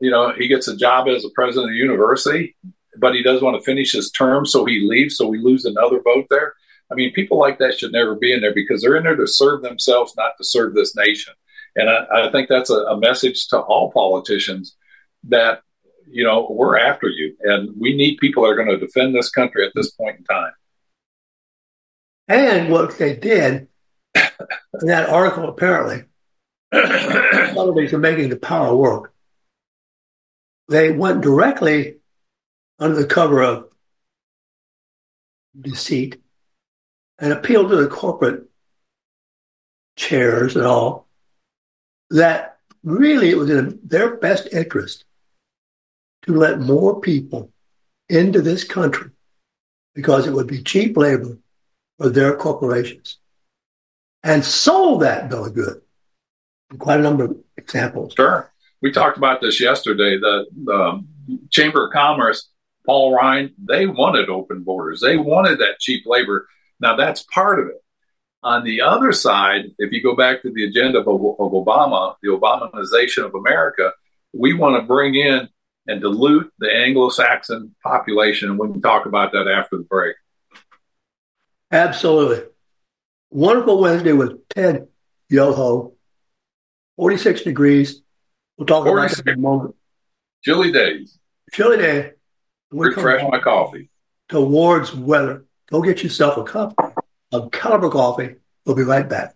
[0.02, 2.56] you know, he gets a job as a president of the university,
[2.97, 4.45] but he does want to finish his term.
[4.45, 5.17] So he leaves.
[5.17, 6.54] So we lose another vote there.
[6.91, 9.28] I mean, people like that should never be in there because they're in there to
[9.28, 11.34] serve themselves, not to serve this nation.
[11.75, 14.75] And I, I think that's a, a message to all politicians
[15.25, 15.62] that,
[16.07, 19.29] you know, we're after you and we need people that are going to defend this
[19.29, 20.51] country at this point in time.
[22.27, 23.67] And what they did
[24.15, 26.03] in that article, apparently,
[26.73, 29.13] television making the power work.
[30.69, 31.97] They went directly
[32.79, 33.65] under the cover of
[35.59, 36.21] deceit
[37.19, 38.45] and appealed to the corporate
[39.95, 41.03] chairs and all
[42.13, 45.06] that really it was in their best interest
[46.23, 47.52] to let more people
[48.10, 49.10] into this country
[49.95, 51.38] because it would be cheap labor
[51.97, 53.17] for their corporations
[54.23, 55.82] and sold that bill of good.
[56.80, 58.13] Quite a number of examples.
[58.15, 58.52] Sure.
[58.82, 60.17] We talked about this yesterday.
[60.17, 61.06] The, the
[61.52, 62.49] Chamber of Commerce,
[62.86, 65.02] Paul Ryan, they wanted open borders.
[65.02, 66.47] They wanted that cheap labor
[66.84, 67.83] now, that's part of it.
[68.43, 72.29] On the other side, if you go back to the agenda of, of Obama, the
[72.29, 73.93] Obamanization of America,
[74.34, 75.47] we want to bring in
[75.88, 78.49] and dilute the Anglo Saxon population.
[78.49, 80.17] And we can talk about that after the break.
[81.71, 82.43] Absolutely.
[83.32, 84.88] Wonderful Wednesday with Ted
[85.29, 85.93] Yoho.
[86.97, 88.01] 46 degrees.
[88.58, 89.75] We'll talk about that in a moment.
[90.43, 91.17] Chilly days.
[91.53, 92.12] Chilly day.
[92.71, 93.89] Refresh my coffee.
[94.27, 95.45] Towards weather.
[95.71, 96.92] Go get yourself a cup
[97.34, 98.36] of Caliber coffee.
[98.65, 99.36] We'll be right back.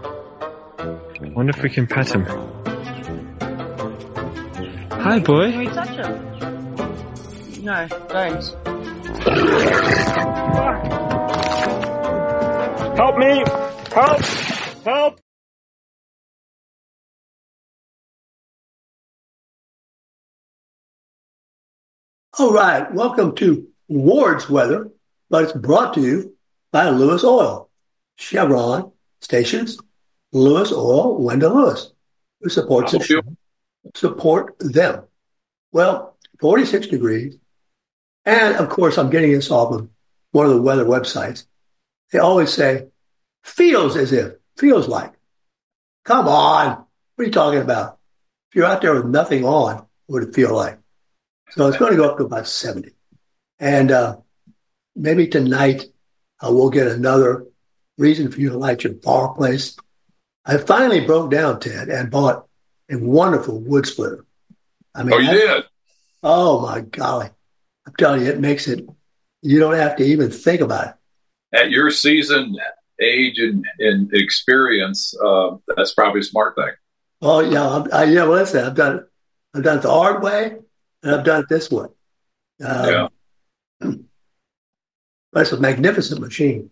[1.29, 2.25] Wonder if we can pet him.
[4.89, 5.51] Hi, boy.
[5.51, 7.63] Can we touch him?
[7.63, 8.43] No, don't.
[12.97, 13.43] Help me!
[13.93, 14.21] Help!
[14.83, 15.19] Help!
[22.39, 24.89] All right, welcome to Ward's Weather,
[25.29, 26.35] but it's brought to you
[26.71, 27.69] by Lewis Oil,
[28.17, 29.77] Chevron stations,
[30.31, 31.91] Lewis or Wendell Lewis,
[32.39, 33.21] who supports the show.
[33.95, 35.03] Support them.
[35.71, 37.37] Well, 46 degrees.
[38.25, 39.89] And of course, I'm getting this off of
[40.31, 41.45] one of the weather websites.
[42.11, 42.87] They always say,
[43.43, 45.13] feels as if, feels like.
[46.03, 46.85] Come on.
[47.15, 47.99] What are you talking about?
[48.49, 50.77] If you're out there with nothing on, what would it feel like?
[51.51, 52.91] So it's going to go up to about 70.
[53.59, 54.17] And uh,
[54.95, 55.85] maybe tonight
[56.41, 57.45] uh, we'll get another
[57.97, 59.77] reason for you to light your fireplace.
[60.45, 62.47] I finally broke down, Ted, and bought
[62.89, 64.25] a wonderful wood splitter.
[64.95, 65.63] I mean, oh, you I- did?
[66.23, 67.29] Oh my golly.
[67.87, 68.87] I'm telling you, it makes it,
[69.41, 70.93] you don't have to even think about it.
[71.57, 72.55] At your season,
[73.01, 76.69] age and, and experience, uh, that's probably a smart thing.
[77.23, 78.23] Oh yeah, I, yeah.
[78.23, 79.03] Well, listen, I've done it.
[79.53, 80.57] I've done it the hard way,
[81.03, 81.87] and I've done it this way.
[82.63, 83.07] Um, yeah.
[85.33, 86.69] But it's a magnificent machine.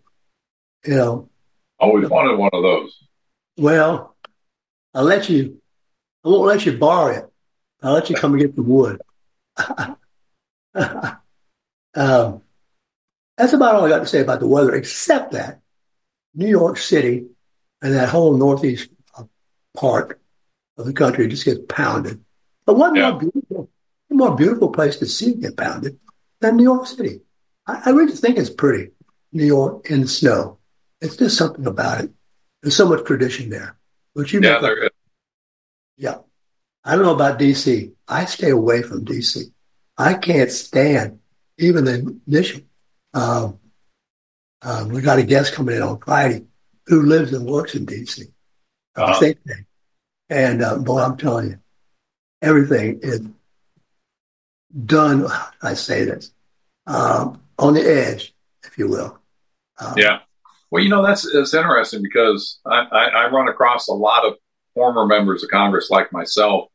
[0.84, 1.28] You know.
[1.78, 2.96] Always wanted one of those.
[3.56, 4.16] Well,
[4.94, 5.60] I'll let you.
[6.24, 7.26] I won't let you borrow it.
[7.82, 9.00] I'll let you come and get the wood.
[11.94, 12.42] um,
[13.36, 15.60] that's about all I got to say about the weather, except that
[16.34, 17.26] New York City
[17.82, 18.90] and that whole northeast
[19.74, 20.20] part
[20.76, 22.22] of the country just gets pounded.
[22.66, 23.10] But what Yeah.
[23.12, 23.70] more beautiful,
[24.08, 25.98] what more beautiful place to see get pounded
[26.40, 27.20] than New York City?
[27.66, 28.90] I, I really think it's pretty,
[29.32, 30.58] New York in the snow.
[31.00, 32.10] It's just something about it.
[32.62, 33.76] There's so much tradition there.
[34.14, 34.90] But you Yeah, there is.
[35.96, 36.18] yeah.
[36.84, 37.92] I don't know about DC.
[38.08, 39.52] I stay away from DC.
[39.98, 41.20] I can't stand
[41.58, 42.68] even the mission.
[43.12, 43.58] Um,
[44.62, 46.46] um, we got a guest coming in on Friday
[46.86, 48.26] who lives and works in DC.
[48.96, 49.20] Uh, Uh-huh.
[49.20, 49.66] think tank.
[50.28, 51.58] And uh, boy, I'm telling you,
[52.42, 53.20] everything is
[54.86, 55.26] done.
[55.62, 56.32] I say this
[56.86, 58.34] um, on the edge,
[58.64, 59.18] if you will.
[59.78, 60.20] Um, Yeah.
[60.70, 64.34] Well, you know, that's it's interesting because I, I, I run across a lot of
[64.74, 66.68] former members of Congress like myself,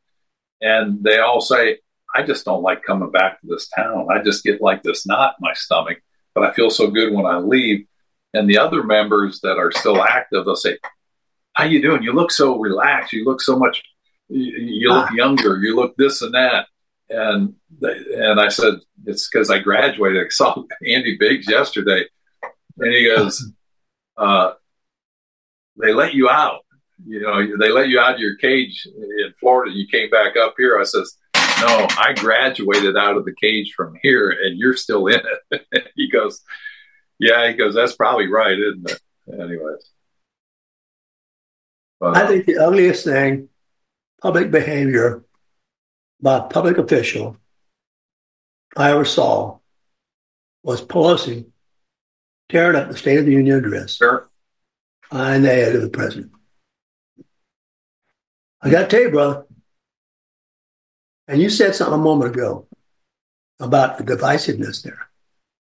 [0.60, 1.78] and they all say,
[2.14, 4.08] I just don't like coming back to this town.
[4.10, 5.98] I just get like this knot in my stomach,
[6.34, 7.86] but I feel so good when I leave.
[8.32, 10.78] And the other members that are still active, they'll say,
[11.54, 12.02] How you doing?
[12.02, 13.12] You look so relaxed.
[13.12, 13.82] You look so much,
[14.28, 15.14] you, you look ah.
[15.14, 15.58] younger.
[15.58, 16.66] You look this and that.
[17.08, 18.74] And they, and I said,
[19.06, 20.26] It's because I graduated.
[20.26, 20.54] I saw
[20.86, 22.04] Andy Biggs yesterday,
[22.78, 23.42] and he goes,
[24.16, 24.52] uh,
[25.80, 26.60] they let you out.
[27.06, 29.72] You know, they let you out of your cage in Florida.
[29.74, 30.78] You came back up here.
[30.80, 35.20] I says, no, I graduated out of the cage from here, and you're still in
[35.50, 35.66] it.
[35.94, 36.40] he goes,
[37.18, 37.48] yeah.
[37.48, 39.00] He goes, that's probably right, isn't it?
[39.32, 39.90] Anyways,
[42.00, 43.48] but, I think the ugliest thing,
[44.22, 45.24] public behavior
[46.20, 47.36] by a public official
[48.76, 49.58] I ever saw
[50.62, 51.46] was Pelosi
[52.48, 54.28] tearing up the State of the Union address sure.
[55.10, 56.32] on the head of the president.
[58.62, 59.46] I got to tell you, brother,
[61.28, 62.66] and you said something a moment ago
[63.60, 65.08] about the divisiveness there.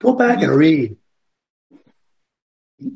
[0.00, 0.96] Go back and read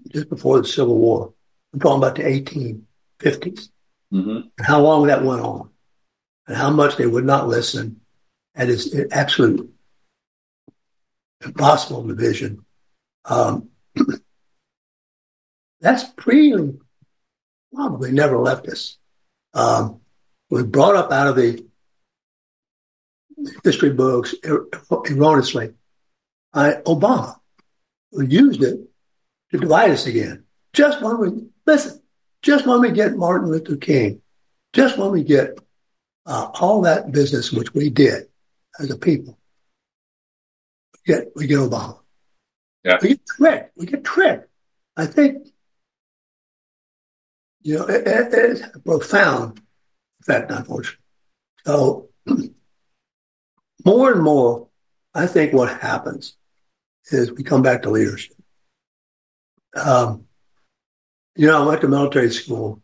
[0.09, 1.33] just before the Civil War.
[1.73, 3.71] I'm talking about the 1850s
[4.11, 5.71] hmm and how long that went on
[6.49, 8.01] and how much they would not listen
[8.55, 9.73] and it's absolute
[11.45, 12.65] impossible division.
[13.25, 13.69] Um,
[15.81, 16.79] that's really
[17.75, 18.99] probably never left us.
[19.55, 20.01] Um,
[20.49, 21.65] we brought up out of the
[23.65, 25.75] history books er, erroneously
[26.53, 27.37] by Obama,
[28.13, 28.79] who used it
[29.51, 30.45] to divide us again.
[30.73, 32.01] Just when we listen,
[32.43, 34.21] just when we get Martin Luther King,
[34.73, 35.59] just when we get
[36.27, 38.25] uh, all that business which we did
[38.79, 39.39] as a people,
[40.95, 41.99] we get we get Obama.
[42.85, 42.99] Yeah.
[43.03, 43.77] We get tricked.
[43.77, 44.49] We get tricked.
[44.97, 45.49] I think
[47.63, 49.61] you know it, it, it's a profound
[50.21, 51.05] effect, unfortunately.
[51.67, 52.09] So
[53.85, 54.69] more and more,
[55.15, 56.37] I think what happens
[57.07, 58.37] is we come back to leadership.
[59.75, 60.27] Um,
[61.37, 62.83] you know, I went to military school.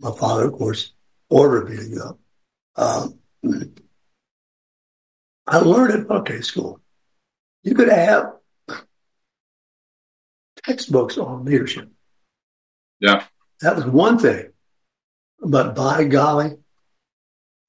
[0.00, 0.92] My father, of course,
[1.28, 2.18] ordered me to go.
[2.76, 3.18] Um,
[5.46, 6.80] I learned at military school.
[7.62, 8.32] You could have
[10.64, 11.88] textbooks on leadership.
[13.00, 13.24] Yeah.
[13.60, 14.50] That was one thing.
[15.40, 16.52] But by golly,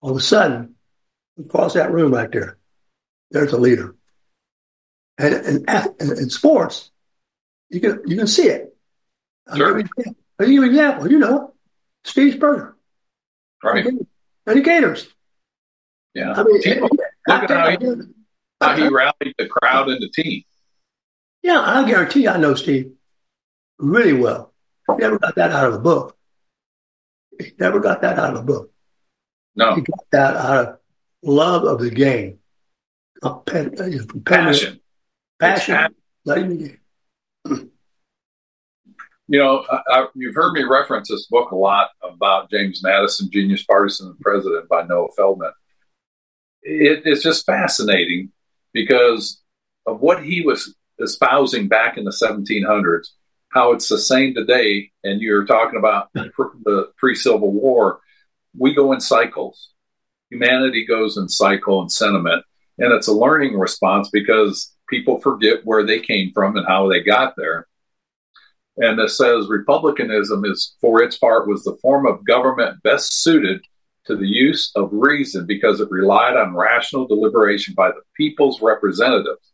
[0.02, 0.76] all of a sudden,
[1.40, 2.58] across that room right there,
[3.32, 3.96] there's a leader.
[5.18, 5.66] And
[6.00, 6.92] in sports,
[7.70, 8.76] you can you can see it.
[9.56, 9.78] Sure.
[9.78, 9.84] I'll
[10.46, 11.12] give you an example.
[11.12, 11.54] You know,
[12.04, 12.76] Steve Spurrier.
[13.64, 13.86] Right.
[14.48, 15.08] Educators.
[16.14, 16.34] Yeah.
[16.34, 16.82] I mean,
[17.28, 17.96] Look at how he,
[18.60, 20.44] how he rallied the crowd and the team.
[21.44, 22.94] Yeah, I guarantee you I know Steve
[23.78, 24.54] really well.
[24.88, 26.18] He never got that out of a book.
[27.40, 28.72] He never got that out of a book.
[29.56, 29.76] No.
[29.76, 30.78] He got that out of
[31.22, 32.40] love of the game.
[33.22, 34.22] Uh, passion.
[34.26, 34.80] Passion.
[35.40, 35.96] Passion.
[36.26, 37.70] Loving the game.
[39.30, 43.32] You know, I, I, you've heard me reference this book a lot about James Madison,
[43.32, 45.54] Genius, Partisan, and President by Noah Feldman.
[46.62, 48.34] It, it's just fascinating
[48.74, 49.42] because
[49.86, 53.08] of what he was espousing back in the 1700s,
[53.50, 54.92] how it's the same today.
[55.04, 58.00] And you're talking about the pre Civil War.
[58.58, 59.70] We go in cycles.
[60.30, 62.44] Humanity goes in cycle and sentiment.
[62.80, 67.02] And it's a learning response because people forget where they came from and how they
[67.02, 67.68] got there.
[68.78, 73.62] And it says republicanism is, for its part, was the form of government best suited
[74.06, 79.54] to the use of reason because it relied on rational deliberation by the people's representatives.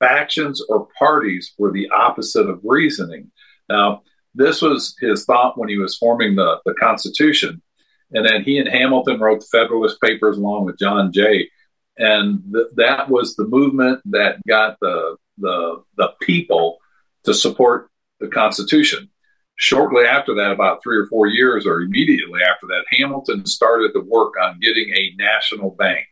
[0.00, 3.30] Factions or parties were the opposite of reasoning.
[3.68, 4.02] Now,
[4.34, 7.60] this was his thought when he was forming the, the Constitution.
[8.12, 11.50] And then he and Hamilton wrote the Federalist Papers along with John Jay.
[11.96, 16.78] And th- that was the movement that got the, the, the people
[17.24, 17.90] to support
[18.20, 19.10] the Constitution.
[19.56, 24.00] Shortly after that, about three or four years, or immediately after that, Hamilton started to
[24.00, 26.06] work on getting a national bank.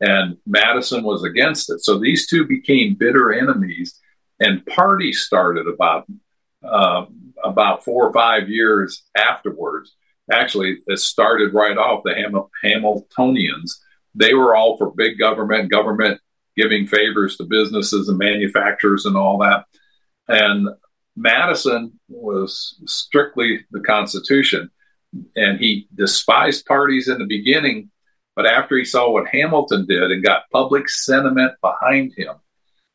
[0.00, 1.84] And Madison was against it.
[1.84, 3.98] So these two became bitter enemies,
[4.38, 6.06] and parties started about
[6.62, 7.06] uh,
[7.44, 9.94] about four or five years afterwards.
[10.30, 13.78] Actually, it started right off the Ham- Hamiltonians.
[14.14, 16.20] They were all for big government, government
[16.56, 19.64] giving favors to businesses and manufacturers and all that.
[20.26, 20.68] And
[21.16, 24.70] Madison was strictly the Constitution,
[25.36, 27.90] and he despised parties in the beginning.
[28.38, 32.36] But after he saw what Hamilton did and got public sentiment behind him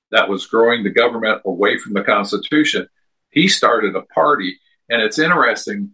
[0.10, 2.88] that was growing the government away from the Constitution,
[3.30, 4.58] he started a party.
[4.90, 5.92] And it's interesting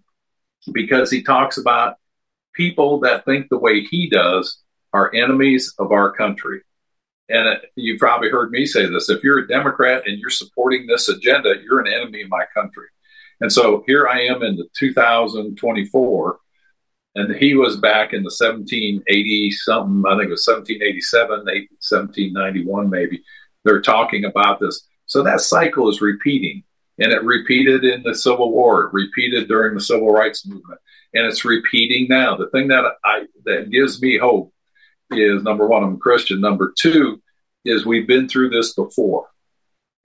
[0.71, 1.95] because he talks about
[2.53, 4.61] people that think the way he does
[4.93, 6.61] are enemies of our country.
[7.27, 10.85] And uh, you've probably heard me say this if you're a Democrat and you're supporting
[10.85, 12.85] this agenda, you're an enemy of my country.
[13.41, 16.39] And so here I am in the 2024,
[17.19, 23.23] and he was back in the 1780 something, I think it was 1787, 1791 maybe.
[23.63, 24.87] They're talking about this.
[25.05, 26.63] So that cycle is repeating,
[26.97, 30.79] and it repeated in the Civil War, it repeated during the Civil Rights Movement,
[31.13, 32.37] and it's repeating now.
[32.37, 34.53] The thing that I that gives me hope
[35.11, 36.39] is number one, I'm a Christian.
[36.39, 37.21] Number two
[37.65, 39.27] is we've been through this before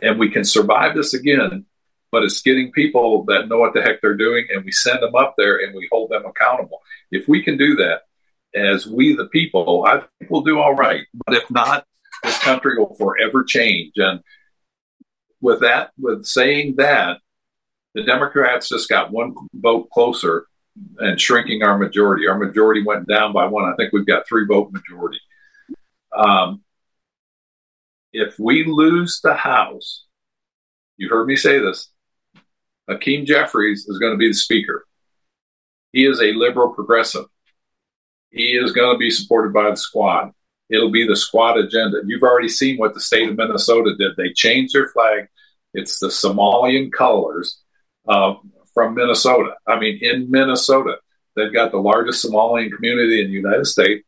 [0.00, 1.66] and we can survive this again,
[2.14, 5.16] but it's getting people that know what the heck they're doing and we send them
[5.16, 6.80] up there and we hold them accountable.
[7.10, 8.02] If we can do that
[8.54, 11.04] as we, the people, I think we'll do all right.
[11.26, 11.84] But if not,
[12.22, 13.94] this country will forever change.
[13.96, 14.20] And
[15.40, 17.18] with that, with saying that,
[17.96, 20.46] the Democrats just got one vote closer
[21.00, 22.28] and shrinking our majority.
[22.28, 23.64] Our majority went down by one.
[23.64, 25.18] I think we've got three vote majority.
[26.16, 26.62] Um,
[28.12, 30.04] if we lose the House,
[30.96, 31.88] you heard me say this,
[32.88, 34.86] Hakeem Jeffries is going to be the Speaker.
[35.92, 37.26] He is a liberal progressive.
[38.30, 40.32] He is going to be supported by the squad.
[40.68, 42.00] It'll be the squad agenda.
[42.04, 44.16] You've already seen what the state of Minnesota did.
[44.16, 45.28] They changed their flag.
[45.72, 47.60] It's the Somalian colors
[48.08, 48.34] uh,
[48.72, 49.54] from Minnesota.
[49.66, 50.96] I mean, in Minnesota,
[51.36, 54.04] they've got the largest Somalian community in the United States.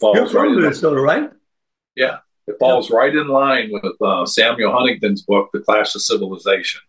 [0.00, 1.30] Falls You're from right Minnesota, right?
[1.94, 2.96] Yeah, it falls yeah.
[2.96, 6.80] right in line with uh, Samuel Huntington's book, The Clash of Civilization,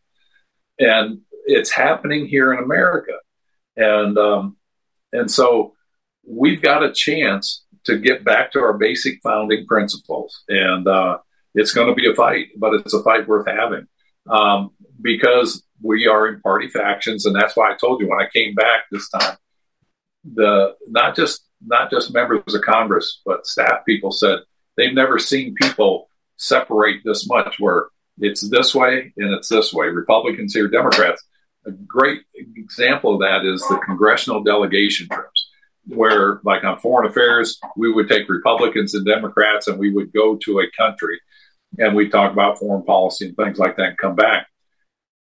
[0.79, 3.13] and it's happening here in America,
[3.77, 4.57] and um,
[5.13, 5.73] and so
[6.27, 10.43] we've got a chance to get back to our basic founding principles.
[10.49, 11.19] And uh,
[11.53, 13.87] it's going to be a fight, but it's a fight worth having
[14.29, 14.71] um,
[15.01, 18.55] because we are in party factions, and that's why I told you when I came
[18.55, 19.37] back this time,
[20.23, 24.39] the not just not just members of Congress, but staff people said
[24.77, 27.87] they've never seen people separate this much where
[28.17, 29.87] it's this way and it's this way.
[29.87, 31.23] Republicans here, Democrats.
[31.65, 32.21] A great
[32.55, 35.49] example of that is the congressional delegation trips
[35.87, 40.35] where, like on foreign affairs, we would take Republicans and Democrats and we would go
[40.35, 41.19] to a country
[41.77, 44.47] and we talk about foreign policy and things like that and come back.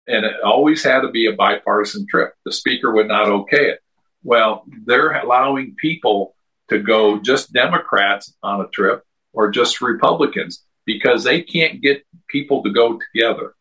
[0.08, 2.34] And it always had to be a bipartisan trip.
[2.46, 3.80] The speaker would not okay it.
[4.24, 6.36] Well, they're allowing people
[6.70, 12.63] to go just Democrats on a trip or just Republicans because they can't get people
[12.63, 13.53] to go together.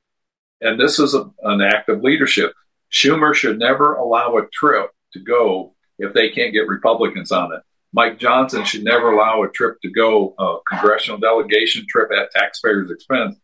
[0.60, 2.52] And this is a, an act of leadership.
[2.92, 7.62] Schumer should never allow a trip to go if they can't get Republicans on it.
[7.92, 12.90] Mike Johnson should never allow a trip to go, a congressional delegation trip at taxpayers'
[12.90, 13.36] expense,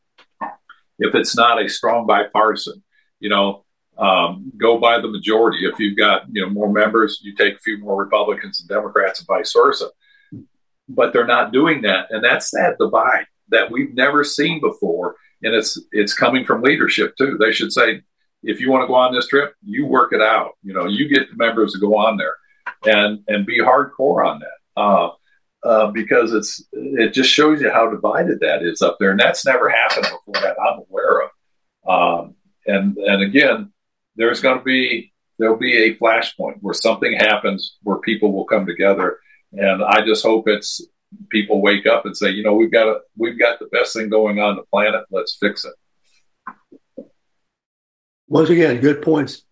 [0.99, 2.83] if it's not a strong bipartisan.
[3.19, 3.65] You know,
[3.99, 5.67] um, go by the majority.
[5.67, 9.19] If you've got you know more members, you take a few more Republicans and Democrats,
[9.19, 9.89] and vice versa.
[10.89, 15.55] But they're not doing that, and that's that divide that we've never seen before, and
[15.55, 17.37] it's it's coming from leadership too.
[17.39, 18.03] They should say,
[18.43, 20.53] if you want to go on this trip, you work it out.
[20.63, 22.37] You know, you get the members to go on there
[22.85, 25.11] and and be hardcore on that uh,
[25.63, 29.47] uh, because it's it just shows you how divided that is up there, and that's
[29.47, 31.31] never happened before that I'm aware of.
[31.89, 32.35] Um,
[32.67, 33.73] and and again,
[34.17, 38.67] there's going to be there'll be a flashpoint where something happens where people will come
[38.67, 39.19] together,
[39.53, 40.81] and I just hope it's
[41.31, 44.09] people wake up and say, you know, we've got a, we've got the best thing
[44.09, 45.05] going on the planet.
[45.11, 47.07] Let's fix it.
[48.29, 49.43] Once again, good points.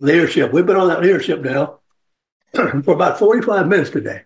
[0.00, 0.52] Leadership.
[0.52, 1.80] We've been on that leadership now
[2.54, 4.22] for about 45 minutes today.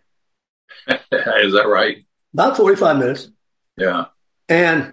[0.88, 2.04] Is that right?
[2.34, 3.30] About 45 minutes.
[3.76, 4.06] Yeah.
[4.48, 4.92] And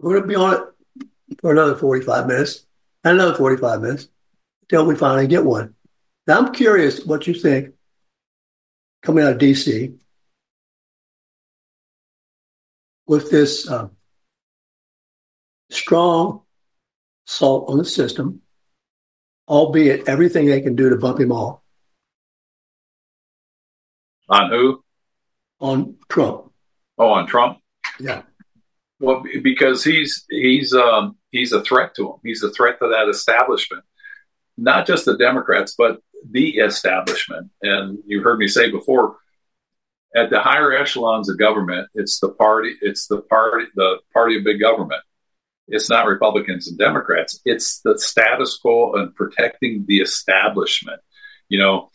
[0.00, 1.06] we're going to be on it
[1.40, 2.66] for another 45 minutes
[3.04, 4.08] and another 45 minutes
[4.62, 5.74] until we finally get one.
[6.26, 7.74] Now, I'm curious what you think
[9.04, 9.96] coming out of DC
[13.06, 13.88] with this uh,
[15.70, 16.42] strong
[17.26, 18.40] assault on the system
[19.48, 21.60] albeit everything they can do to bump him off.
[24.28, 24.82] On who?
[25.60, 26.52] On Trump.
[26.98, 27.58] Oh, on Trump.
[28.00, 28.22] Yeah.
[29.00, 32.16] Well, because he's he's um, he's a threat to him.
[32.24, 33.84] He's a threat to that establishment,
[34.56, 36.00] not just the Democrats, but
[36.30, 37.50] the establishment.
[37.62, 39.16] And you heard me say before,
[40.16, 44.44] at the higher echelons of government, it's the party, it's the party, the party of
[44.44, 45.02] big government.
[45.66, 47.40] It's not Republicans and Democrats.
[47.44, 51.00] It's the status quo and protecting the establishment.
[51.48, 51.90] You know,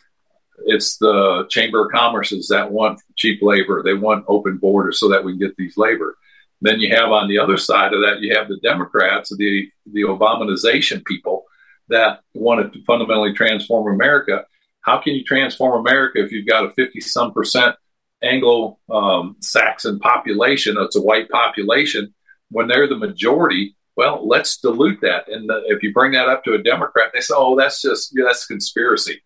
[0.65, 3.84] it's the Chamber of Commerce's that want cheap labor.
[3.84, 6.17] They want open borders so that we can get these labor.
[6.61, 10.01] Then you have on the other side of that, you have the Democrats, the the
[10.01, 11.45] Obamanization people
[11.90, 14.46] that want to fundamentally transform America.
[14.82, 17.76] How can you transform America if you've got a 50 some percent
[18.24, 20.78] Anglo um, Saxon population?
[20.80, 22.14] It's a white population
[22.50, 25.28] when they're the majority, well, let's dilute that.
[25.30, 28.12] And the, if you bring that up to a Democrat, they say, "Oh, that's just
[28.16, 29.22] yeah, that's conspiracy."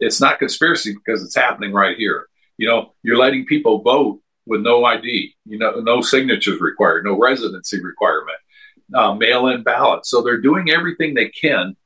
[0.00, 2.26] It's not conspiracy because it's happening right here.
[2.56, 7.18] You know, you're letting people vote with no ID, you know, no signatures required, no
[7.18, 8.38] residency requirement,
[8.94, 10.10] uh, mail-in ballots.
[10.10, 11.76] So they're doing everything they can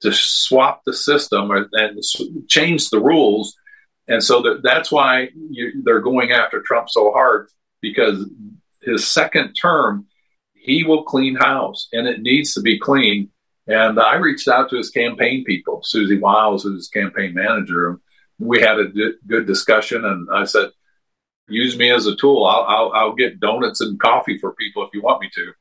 [0.00, 2.00] to swap the system or, and
[2.48, 3.56] change the rules.
[4.06, 7.48] And so that, that's why you, they're going after Trump so hard
[7.80, 8.24] because
[8.82, 10.06] his second term,
[10.54, 13.30] he will clean house, and it needs to be clean.
[13.66, 18.00] And I reached out to his campaign people, Susie Wiles, who's campaign manager.
[18.38, 20.70] We had a d- good discussion, and I said,
[21.48, 22.44] "Use me as a tool.
[22.44, 25.52] I'll, I'll, I'll get donuts and coffee for people if you want me to.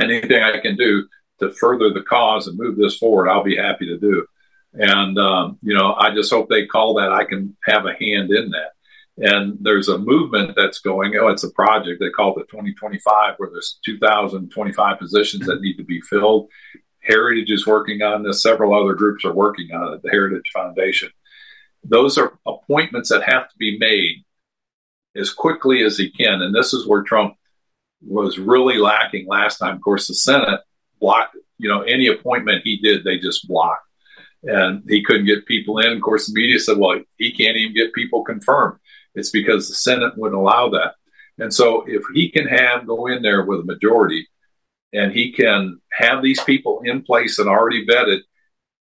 [0.00, 1.06] Anything I can do
[1.40, 4.26] to further the cause and move this forward, I'll be happy to do."
[4.74, 8.30] And um, you know, I just hope they call that I can have a hand
[8.30, 8.72] in that.
[9.20, 11.98] And there's a movement that's going, oh, it's a project.
[11.98, 16.48] They call it 2025, where there's 2,025 positions that need to be filled.
[17.00, 18.42] Heritage is working on this.
[18.42, 21.10] Several other groups are working on it, the Heritage Foundation.
[21.84, 24.24] those are appointments that have to be made
[25.16, 26.42] as quickly as he can.
[26.42, 27.34] And this is where Trump
[28.06, 29.76] was really lacking last time.
[29.76, 30.60] Of course, the Senate
[31.00, 33.84] blocked, you know, any appointment he did, they just blocked.
[34.44, 35.92] And he couldn't get people in.
[35.92, 38.78] Of course, the media said, well, he can't even get people confirmed.
[39.14, 40.94] It's because the Senate wouldn't allow that.
[41.38, 44.28] And so if he can have go in there with a majority
[44.92, 48.20] and he can have these people in place and already vetted,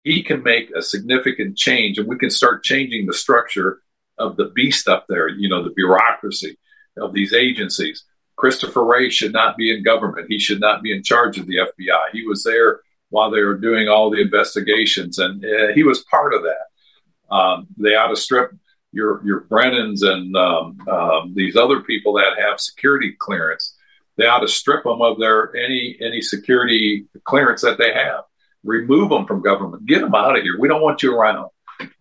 [0.03, 3.81] he can make a significant change and we can start changing the structure
[4.17, 6.57] of the beast up there, you know, the bureaucracy
[6.97, 8.03] of these agencies.
[8.37, 10.27] Christopher Wray should not be in government.
[10.29, 12.11] He should not be in charge of the FBI.
[12.13, 16.33] He was there while they were doing all the investigations, and uh, he was part
[16.33, 17.35] of that.
[17.35, 18.51] Um, they ought to strip
[18.91, 23.75] your your Brennans and um, um, these other people that have security clearance.
[24.17, 28.21] They ought to strip them of their any any security clearance that they have.
[28.63, 29.85] Remove them from government.
[29.85, 30.59] Get them out of here.
[30.59, 31.49] We don't want you around.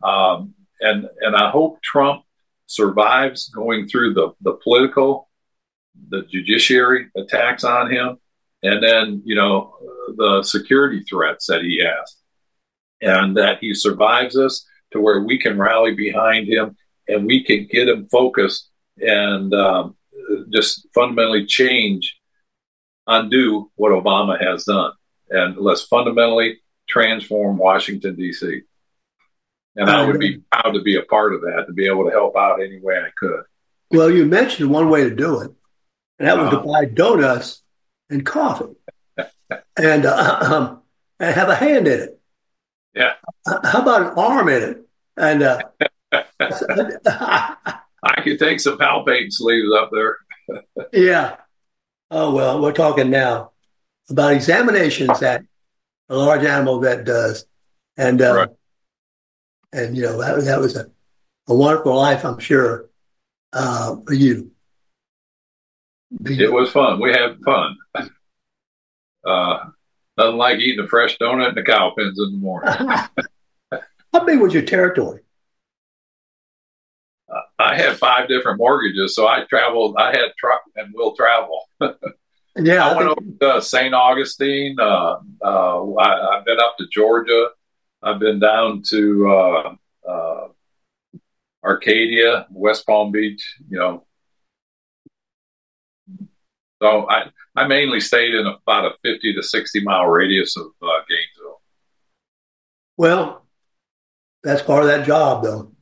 [0.03, 2.22] Um, and and I hope Trump
[2.66, 5.25] survives going through the the political,
[6.09, 8.18] the judiciary attacks on him,
[8.62, 9.74] and then you know
[10.16, 12.16] the security threats that he has,
[13.01, 16.76] and that he survives us to where we can rally behind him
[17.09, 18.68] and we can get him focused
[18.99, 19.97] and um,
[20.53, 22.18] just fundamentally change,
[23.07, 24.92] undo what Obama has done,
[25.30, 28.62] and let's fundamentally transform Washington D.C.
[29.76, 32.11] And I would be proud to be a part of that, to be able to
[32.11, 33.42] help out any way I could.
[33.90, 35.53] Well, you mentioned one way to do it,
[36.18, 36.62] and that was uh-huh.
[36.62, 37.62] to buy donuts
[38.10, 38.74] and coffee,
[39.76, 40.82] and uh, um,
[41.20, 42.20] and have a hand in it.
[42.94, 43.12] Yeah.
[43.46, 44.88] How about an arm in it?
[45.16, 45.62] And uh,
[46.40, 50.18] I could take some palpate sleeves up there.
[50.92, 51.36] yeah.
[52.10, 53.52] Oh well, we're talking now
[54.08, 55.42] about examinations that
[56.08, 57.44] a large animal vet does,
[57.96, 58.48] and uh, right
[59.76, 60.90] and you know that, that was a,
[61.48, 62.88] a wonderful life, I'm sure,
[63.52, 64.50] uh, for you.
[66.11, 67.00] It was fun.
[67.00, 67.76] We had fun.
[69.24, 69.70] Uh,
[70.16, 72.72] nothing like eating a fresh donut and the cow pens in the morning.
[74.12, 75.22] How big was your territory?
[77.28, 79.96] Uh, I had five different mortgages, so I traveled.
[79.98, 81.68] I had truck and will travel.
[82.57, 83.92] yeah, I, I went over to St.
[83.92, 84.76] Augustine.
[84.78, 87.48] Uh, uh, I, have been up to Georgia.
[88.02, 89.74] I've been down to uh,
[90.09, 90.48] uh,
[91.64, 94.05] Arcadia, West Palm Beach, you know.
[96.82, 100.86] So I, I mainly stayed in about a 50 to 60 mile radius of uh,
[101.08, 101.62] Gainesville.
[102.96, 103.46] Well,
[104.42, 105.72] that's part of that job, though,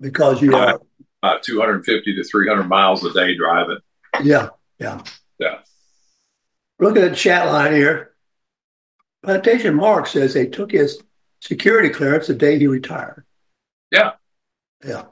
[0.00, 0.80] because you are
[1.22, 3.78] about 250 to 300 miles a day driving.
[4.22, 4.48] Yeah,
[4.78, 5.02] yeah,
[5.38, 5.58] yeah.
[6.78, 8.14] Looking at the chat line here,
[9.22, 11.00] Plantation Mark says they took his
[11.40, 13.24] security clearance the day he retired.
[13.90, 14.12] Yeah.
[14.84, 15.04] Yeah.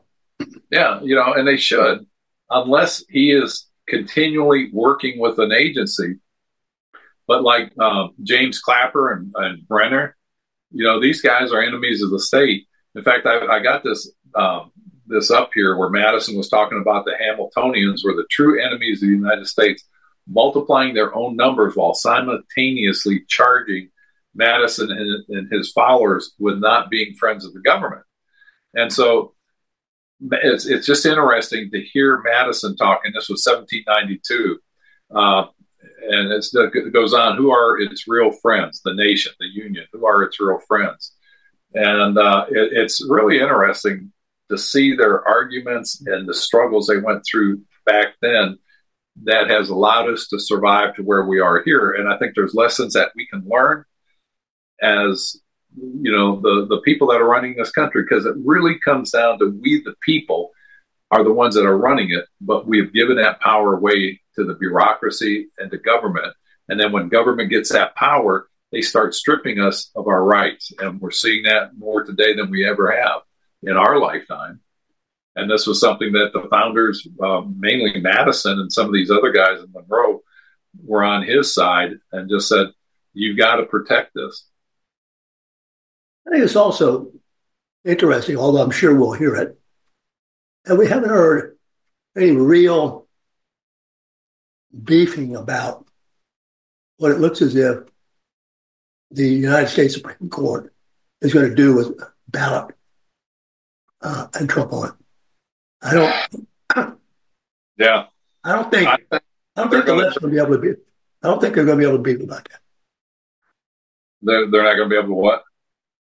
[0.71, 1.01] Yeah.
[1.03, 2.07] You know, and they should,
[2.51, 6.17] unless he is continually working with an agency.
[7.27, 10.13] But like um, James Clapper and, and, Brennan,
[10.73, 12.67] you know, these guys are enemies of the state.
[12.95, 14.73] In fact, I, I got this um,
[15.07, 19.09] this up here where Madison was talking about the Hamiltonians were the true enemies of
[19.09, 19.85] the United States,
[20.29, 23.91] multiplying their own numbers while simultaneously charging
[24.35, 28.03] Madison and, and his followers with not being friends of the government.
[28.75, 29.35] And so
[30.21, 33.13] it's it's just interesting to hear Madison talking.
[33.15, 34.59] This was 1792,
[35.15, 35.47] uh,
[36.03, 37.37] and it goes on.
[37.37, 38.83] Who are its real friends?
[38.85, 39.87] The nation, the union.
[39.93, 41.13] Who are its real friends?
[41.75, 44.13] And uh, it, it's really interesting
[44.51, 48.59] to see their arguments and the struggles they went through back then.
[49.25, 51.93] That has allowed us to survive to where we are here.
[51.93, 53.85] And I think there's lessons that we can learn
[54.81, 55.37] as
[55.77, 59.39] you know the the people that are running this country because it really comes down
[59.39, 60.51] to we the people
[61.11, 64.45] are the ones that are running it but we have given that power away to
[64.45, 66.35] the bureaucracy and to government.
[66.69, 70.73] And then when government gets that power they start stripping us of our rights.
[70.79, 73.23] And we're seeing that more today than we ever have
[73.65, 74.61] in our lifetime.
[75.35, 79.33] And this was something that the founders uh, mainly madison and some of these other
[79.33, 80.23] guys in monroe
[80.85, 82.69] were on his side and just said
[83.13, 84.47] you've got to protect this
[86.27, 87.13] I think it's also
[87.85, 89.59] interesting, although I'm sure we'll hear it.
[90.67, 91.57] And we haven't heard
[92.17, 93.07] any real
[94.85, 95.87] beefing about
[96.99, 97.79] what it looks as if
[99.11, 100.73] the United States Supreme Court
[101.21, 102.75] is going to do with ballot
[104.03, 104.95] uh, and Trump on it.
[105.83, 106.99] I don't.
[107.79, 108.07] Yeah.
[108.45, 108.89] I don't think.
[108.89, 109.21] I, I
[109.57, 110.81] don't think the left's going to be able to be.
[111.23, 112.61] I don't think they're going to be able to beat about that.
[114.23, 115.45] They're, they're not going to be able to what?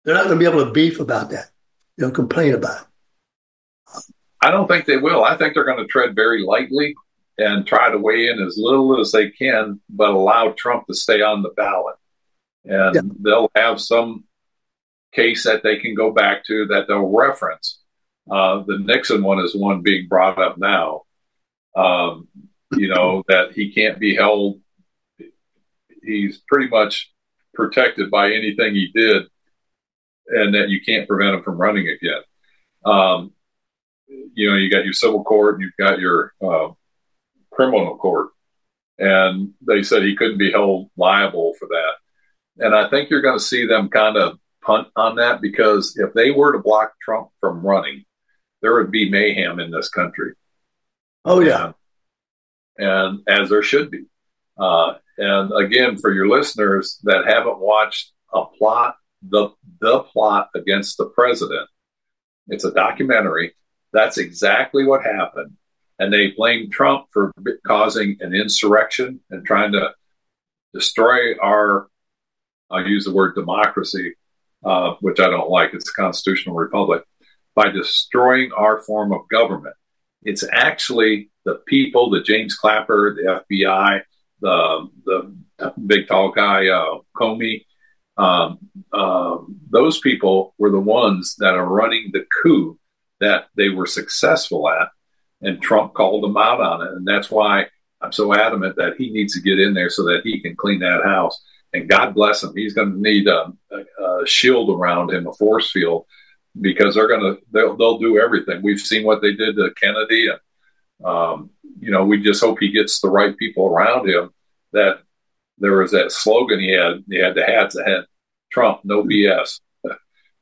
[0.05, 1.51] They're not going to be able to beef about that.
[1.97, 2.87] They'll complain about it.
[4.43, 5.25] I don't think they will.
[5.25, 6.95] I think they're going to tread very lightly
[7.39, 11.23] and try to weigh in as little as they can, but allow Trump to stay
[11.23, 11.97] on the ballot.
[12.65, 13.01] And yeah.
[13.21, 14.25] they'll have some
[15.13, 17.81] case that they can go back to that they'll reference.
[18.31, 21.03] Uh, the Nixon one is one being brought up now.
[21.75, 22.29] Um,
[22.73, 24.61] you know, that he can't be held.
[26.03, 27.13] He's pretty much
[27.55, 29.25] protected by anything he did,
[30.29, 32.23] and that you can't prevent him from running again.
[32.85, 33.33] Um,
[34.09, 36.69] you know, you got your civil court, you've got your uh,
[37.51, 38.31] criminal court,
[38.99, 42.65] and they said he couldn't be held liable for that.
[42.65, 46.15] And I think you're going to see them kind of punt on that because if
[46.15, 48.05] they were to block Trump from running,
[48.63, 50.35] there would be mayhem in this country.
[51.25, 51.73] Oh yeah,
[52.79, 54.05] and, and as there should be.
[54.59, 58.97] Uh, and again, for your listeners that haven't watched a plot,
[59.29, 59.51] the
[59.81, 61.69] the plot against the president,
[62.49, 63.55] it's a documentary.
[63.93, 65.57] That's exactly what happened,
[65.99, 67.33] and they blame Trump for
[67.67, 69.93] causing an insurrection and trying to
[70.73, 71.89] destroy our.
[72.71, 74.15] I'll use the word democracy,
[74.65, 75.75] uh, which I don't like.
[75.75, 77.05] It's a constitutional republic
[77.55, 79.77] by destroying our form of government.
[80.23, 84.03] It's actually the people, the James Clapper, the FBI,
[84.41, 87.65] the the big tall guy uh, Comey.
[88.17, 88.59] Um,
[88.93, 92.79] um, those people were the ones that are running the coup
[93.21, 94.89] that they were successful at,
[95.41, 97.67] and Trump called them out on it, and that's why
[98.01, 100.81] I'm so adamant that he needs to get in there so that he can clean
[100.81, 101.43] that house.
[101.73, 105.33] And God bless him, he's going to need a, a, a shield around him, a
[105.33, 106.07] force field,
[106.61, 108.63] because they're going to they'll, they'll do everything.
[108.63, 111.51] We've seen what they did to Kennedy, and um,
[111.81, 114.31] you know, we just hope he gets the right people around him.
[114.73, 115.01] That
[115.59, 117.05] there was that slogan he had.
[117.09, 118.05] He had the hats that had
[118.53, 119.61] Trump, no BS.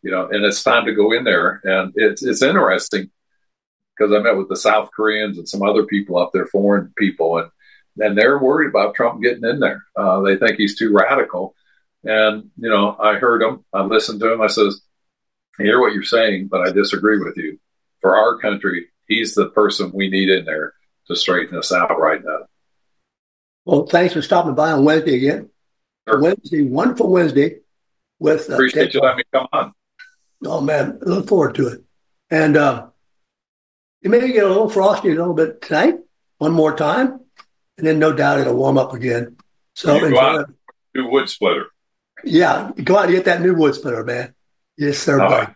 [0.02, 1.60] you know, and it's time to go in there.
[1.64, 3.10] And it's it's interesting
[3.96, 7.38] because I met with the South Koreans and some other people up there, foreign people,
[7.38, 7.50] and
[7.98, 9.84] and they're worried about Trump getting in there.
[9.96, 11.54] Uh, they think he's too radical.
[12.04, 13.64] And you know, I heard him.
[13.72, 14.40] I listened to him.
[14.40, 14.80] I says,
[15.58, 17.58] I hear what you're saying, but I disagree with you.
[18.00, 20.72] For our country, he's the person we need in there
[21.06, 22.46] to straighten us out right now.
[23.64, 25.50] Well, thanks for stopping by on Wednesday again.
[26.08, 26.20] Sure.
[26.20, 27.58] Wednesday, wonderful Wednesday.
[28.18, 29.72] With uh, appreciate Ted you letting me come on.
[30.44, 31.84] Oh man, I look forward to it.
[32.30, 32.86] And uh,
[34.02, 35.96] it may get a little frosty a little bit tonight,
[36.38, 37.20] one more time,
[37.78, 39.36] and then no doubt it'll warm up again.
[39.74, 40.52] So you go out,
[40.94, 41.66] new wood splitter.
[42.24, 44.34] Yeah, go out and get that new wood splitter, man.
[44.76, 45.52] Yes, sir, buddy.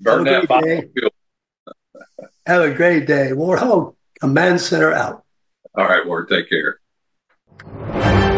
[0.00, 0.48] Burn that
[2.46, 3.30] have a great day.
[3.32, 5.24] Warthog, Command Center out.
[5.74, 6.28] All right, Ward.
[6.28, 6.80] Take care.
[7.64, 8.31] Network.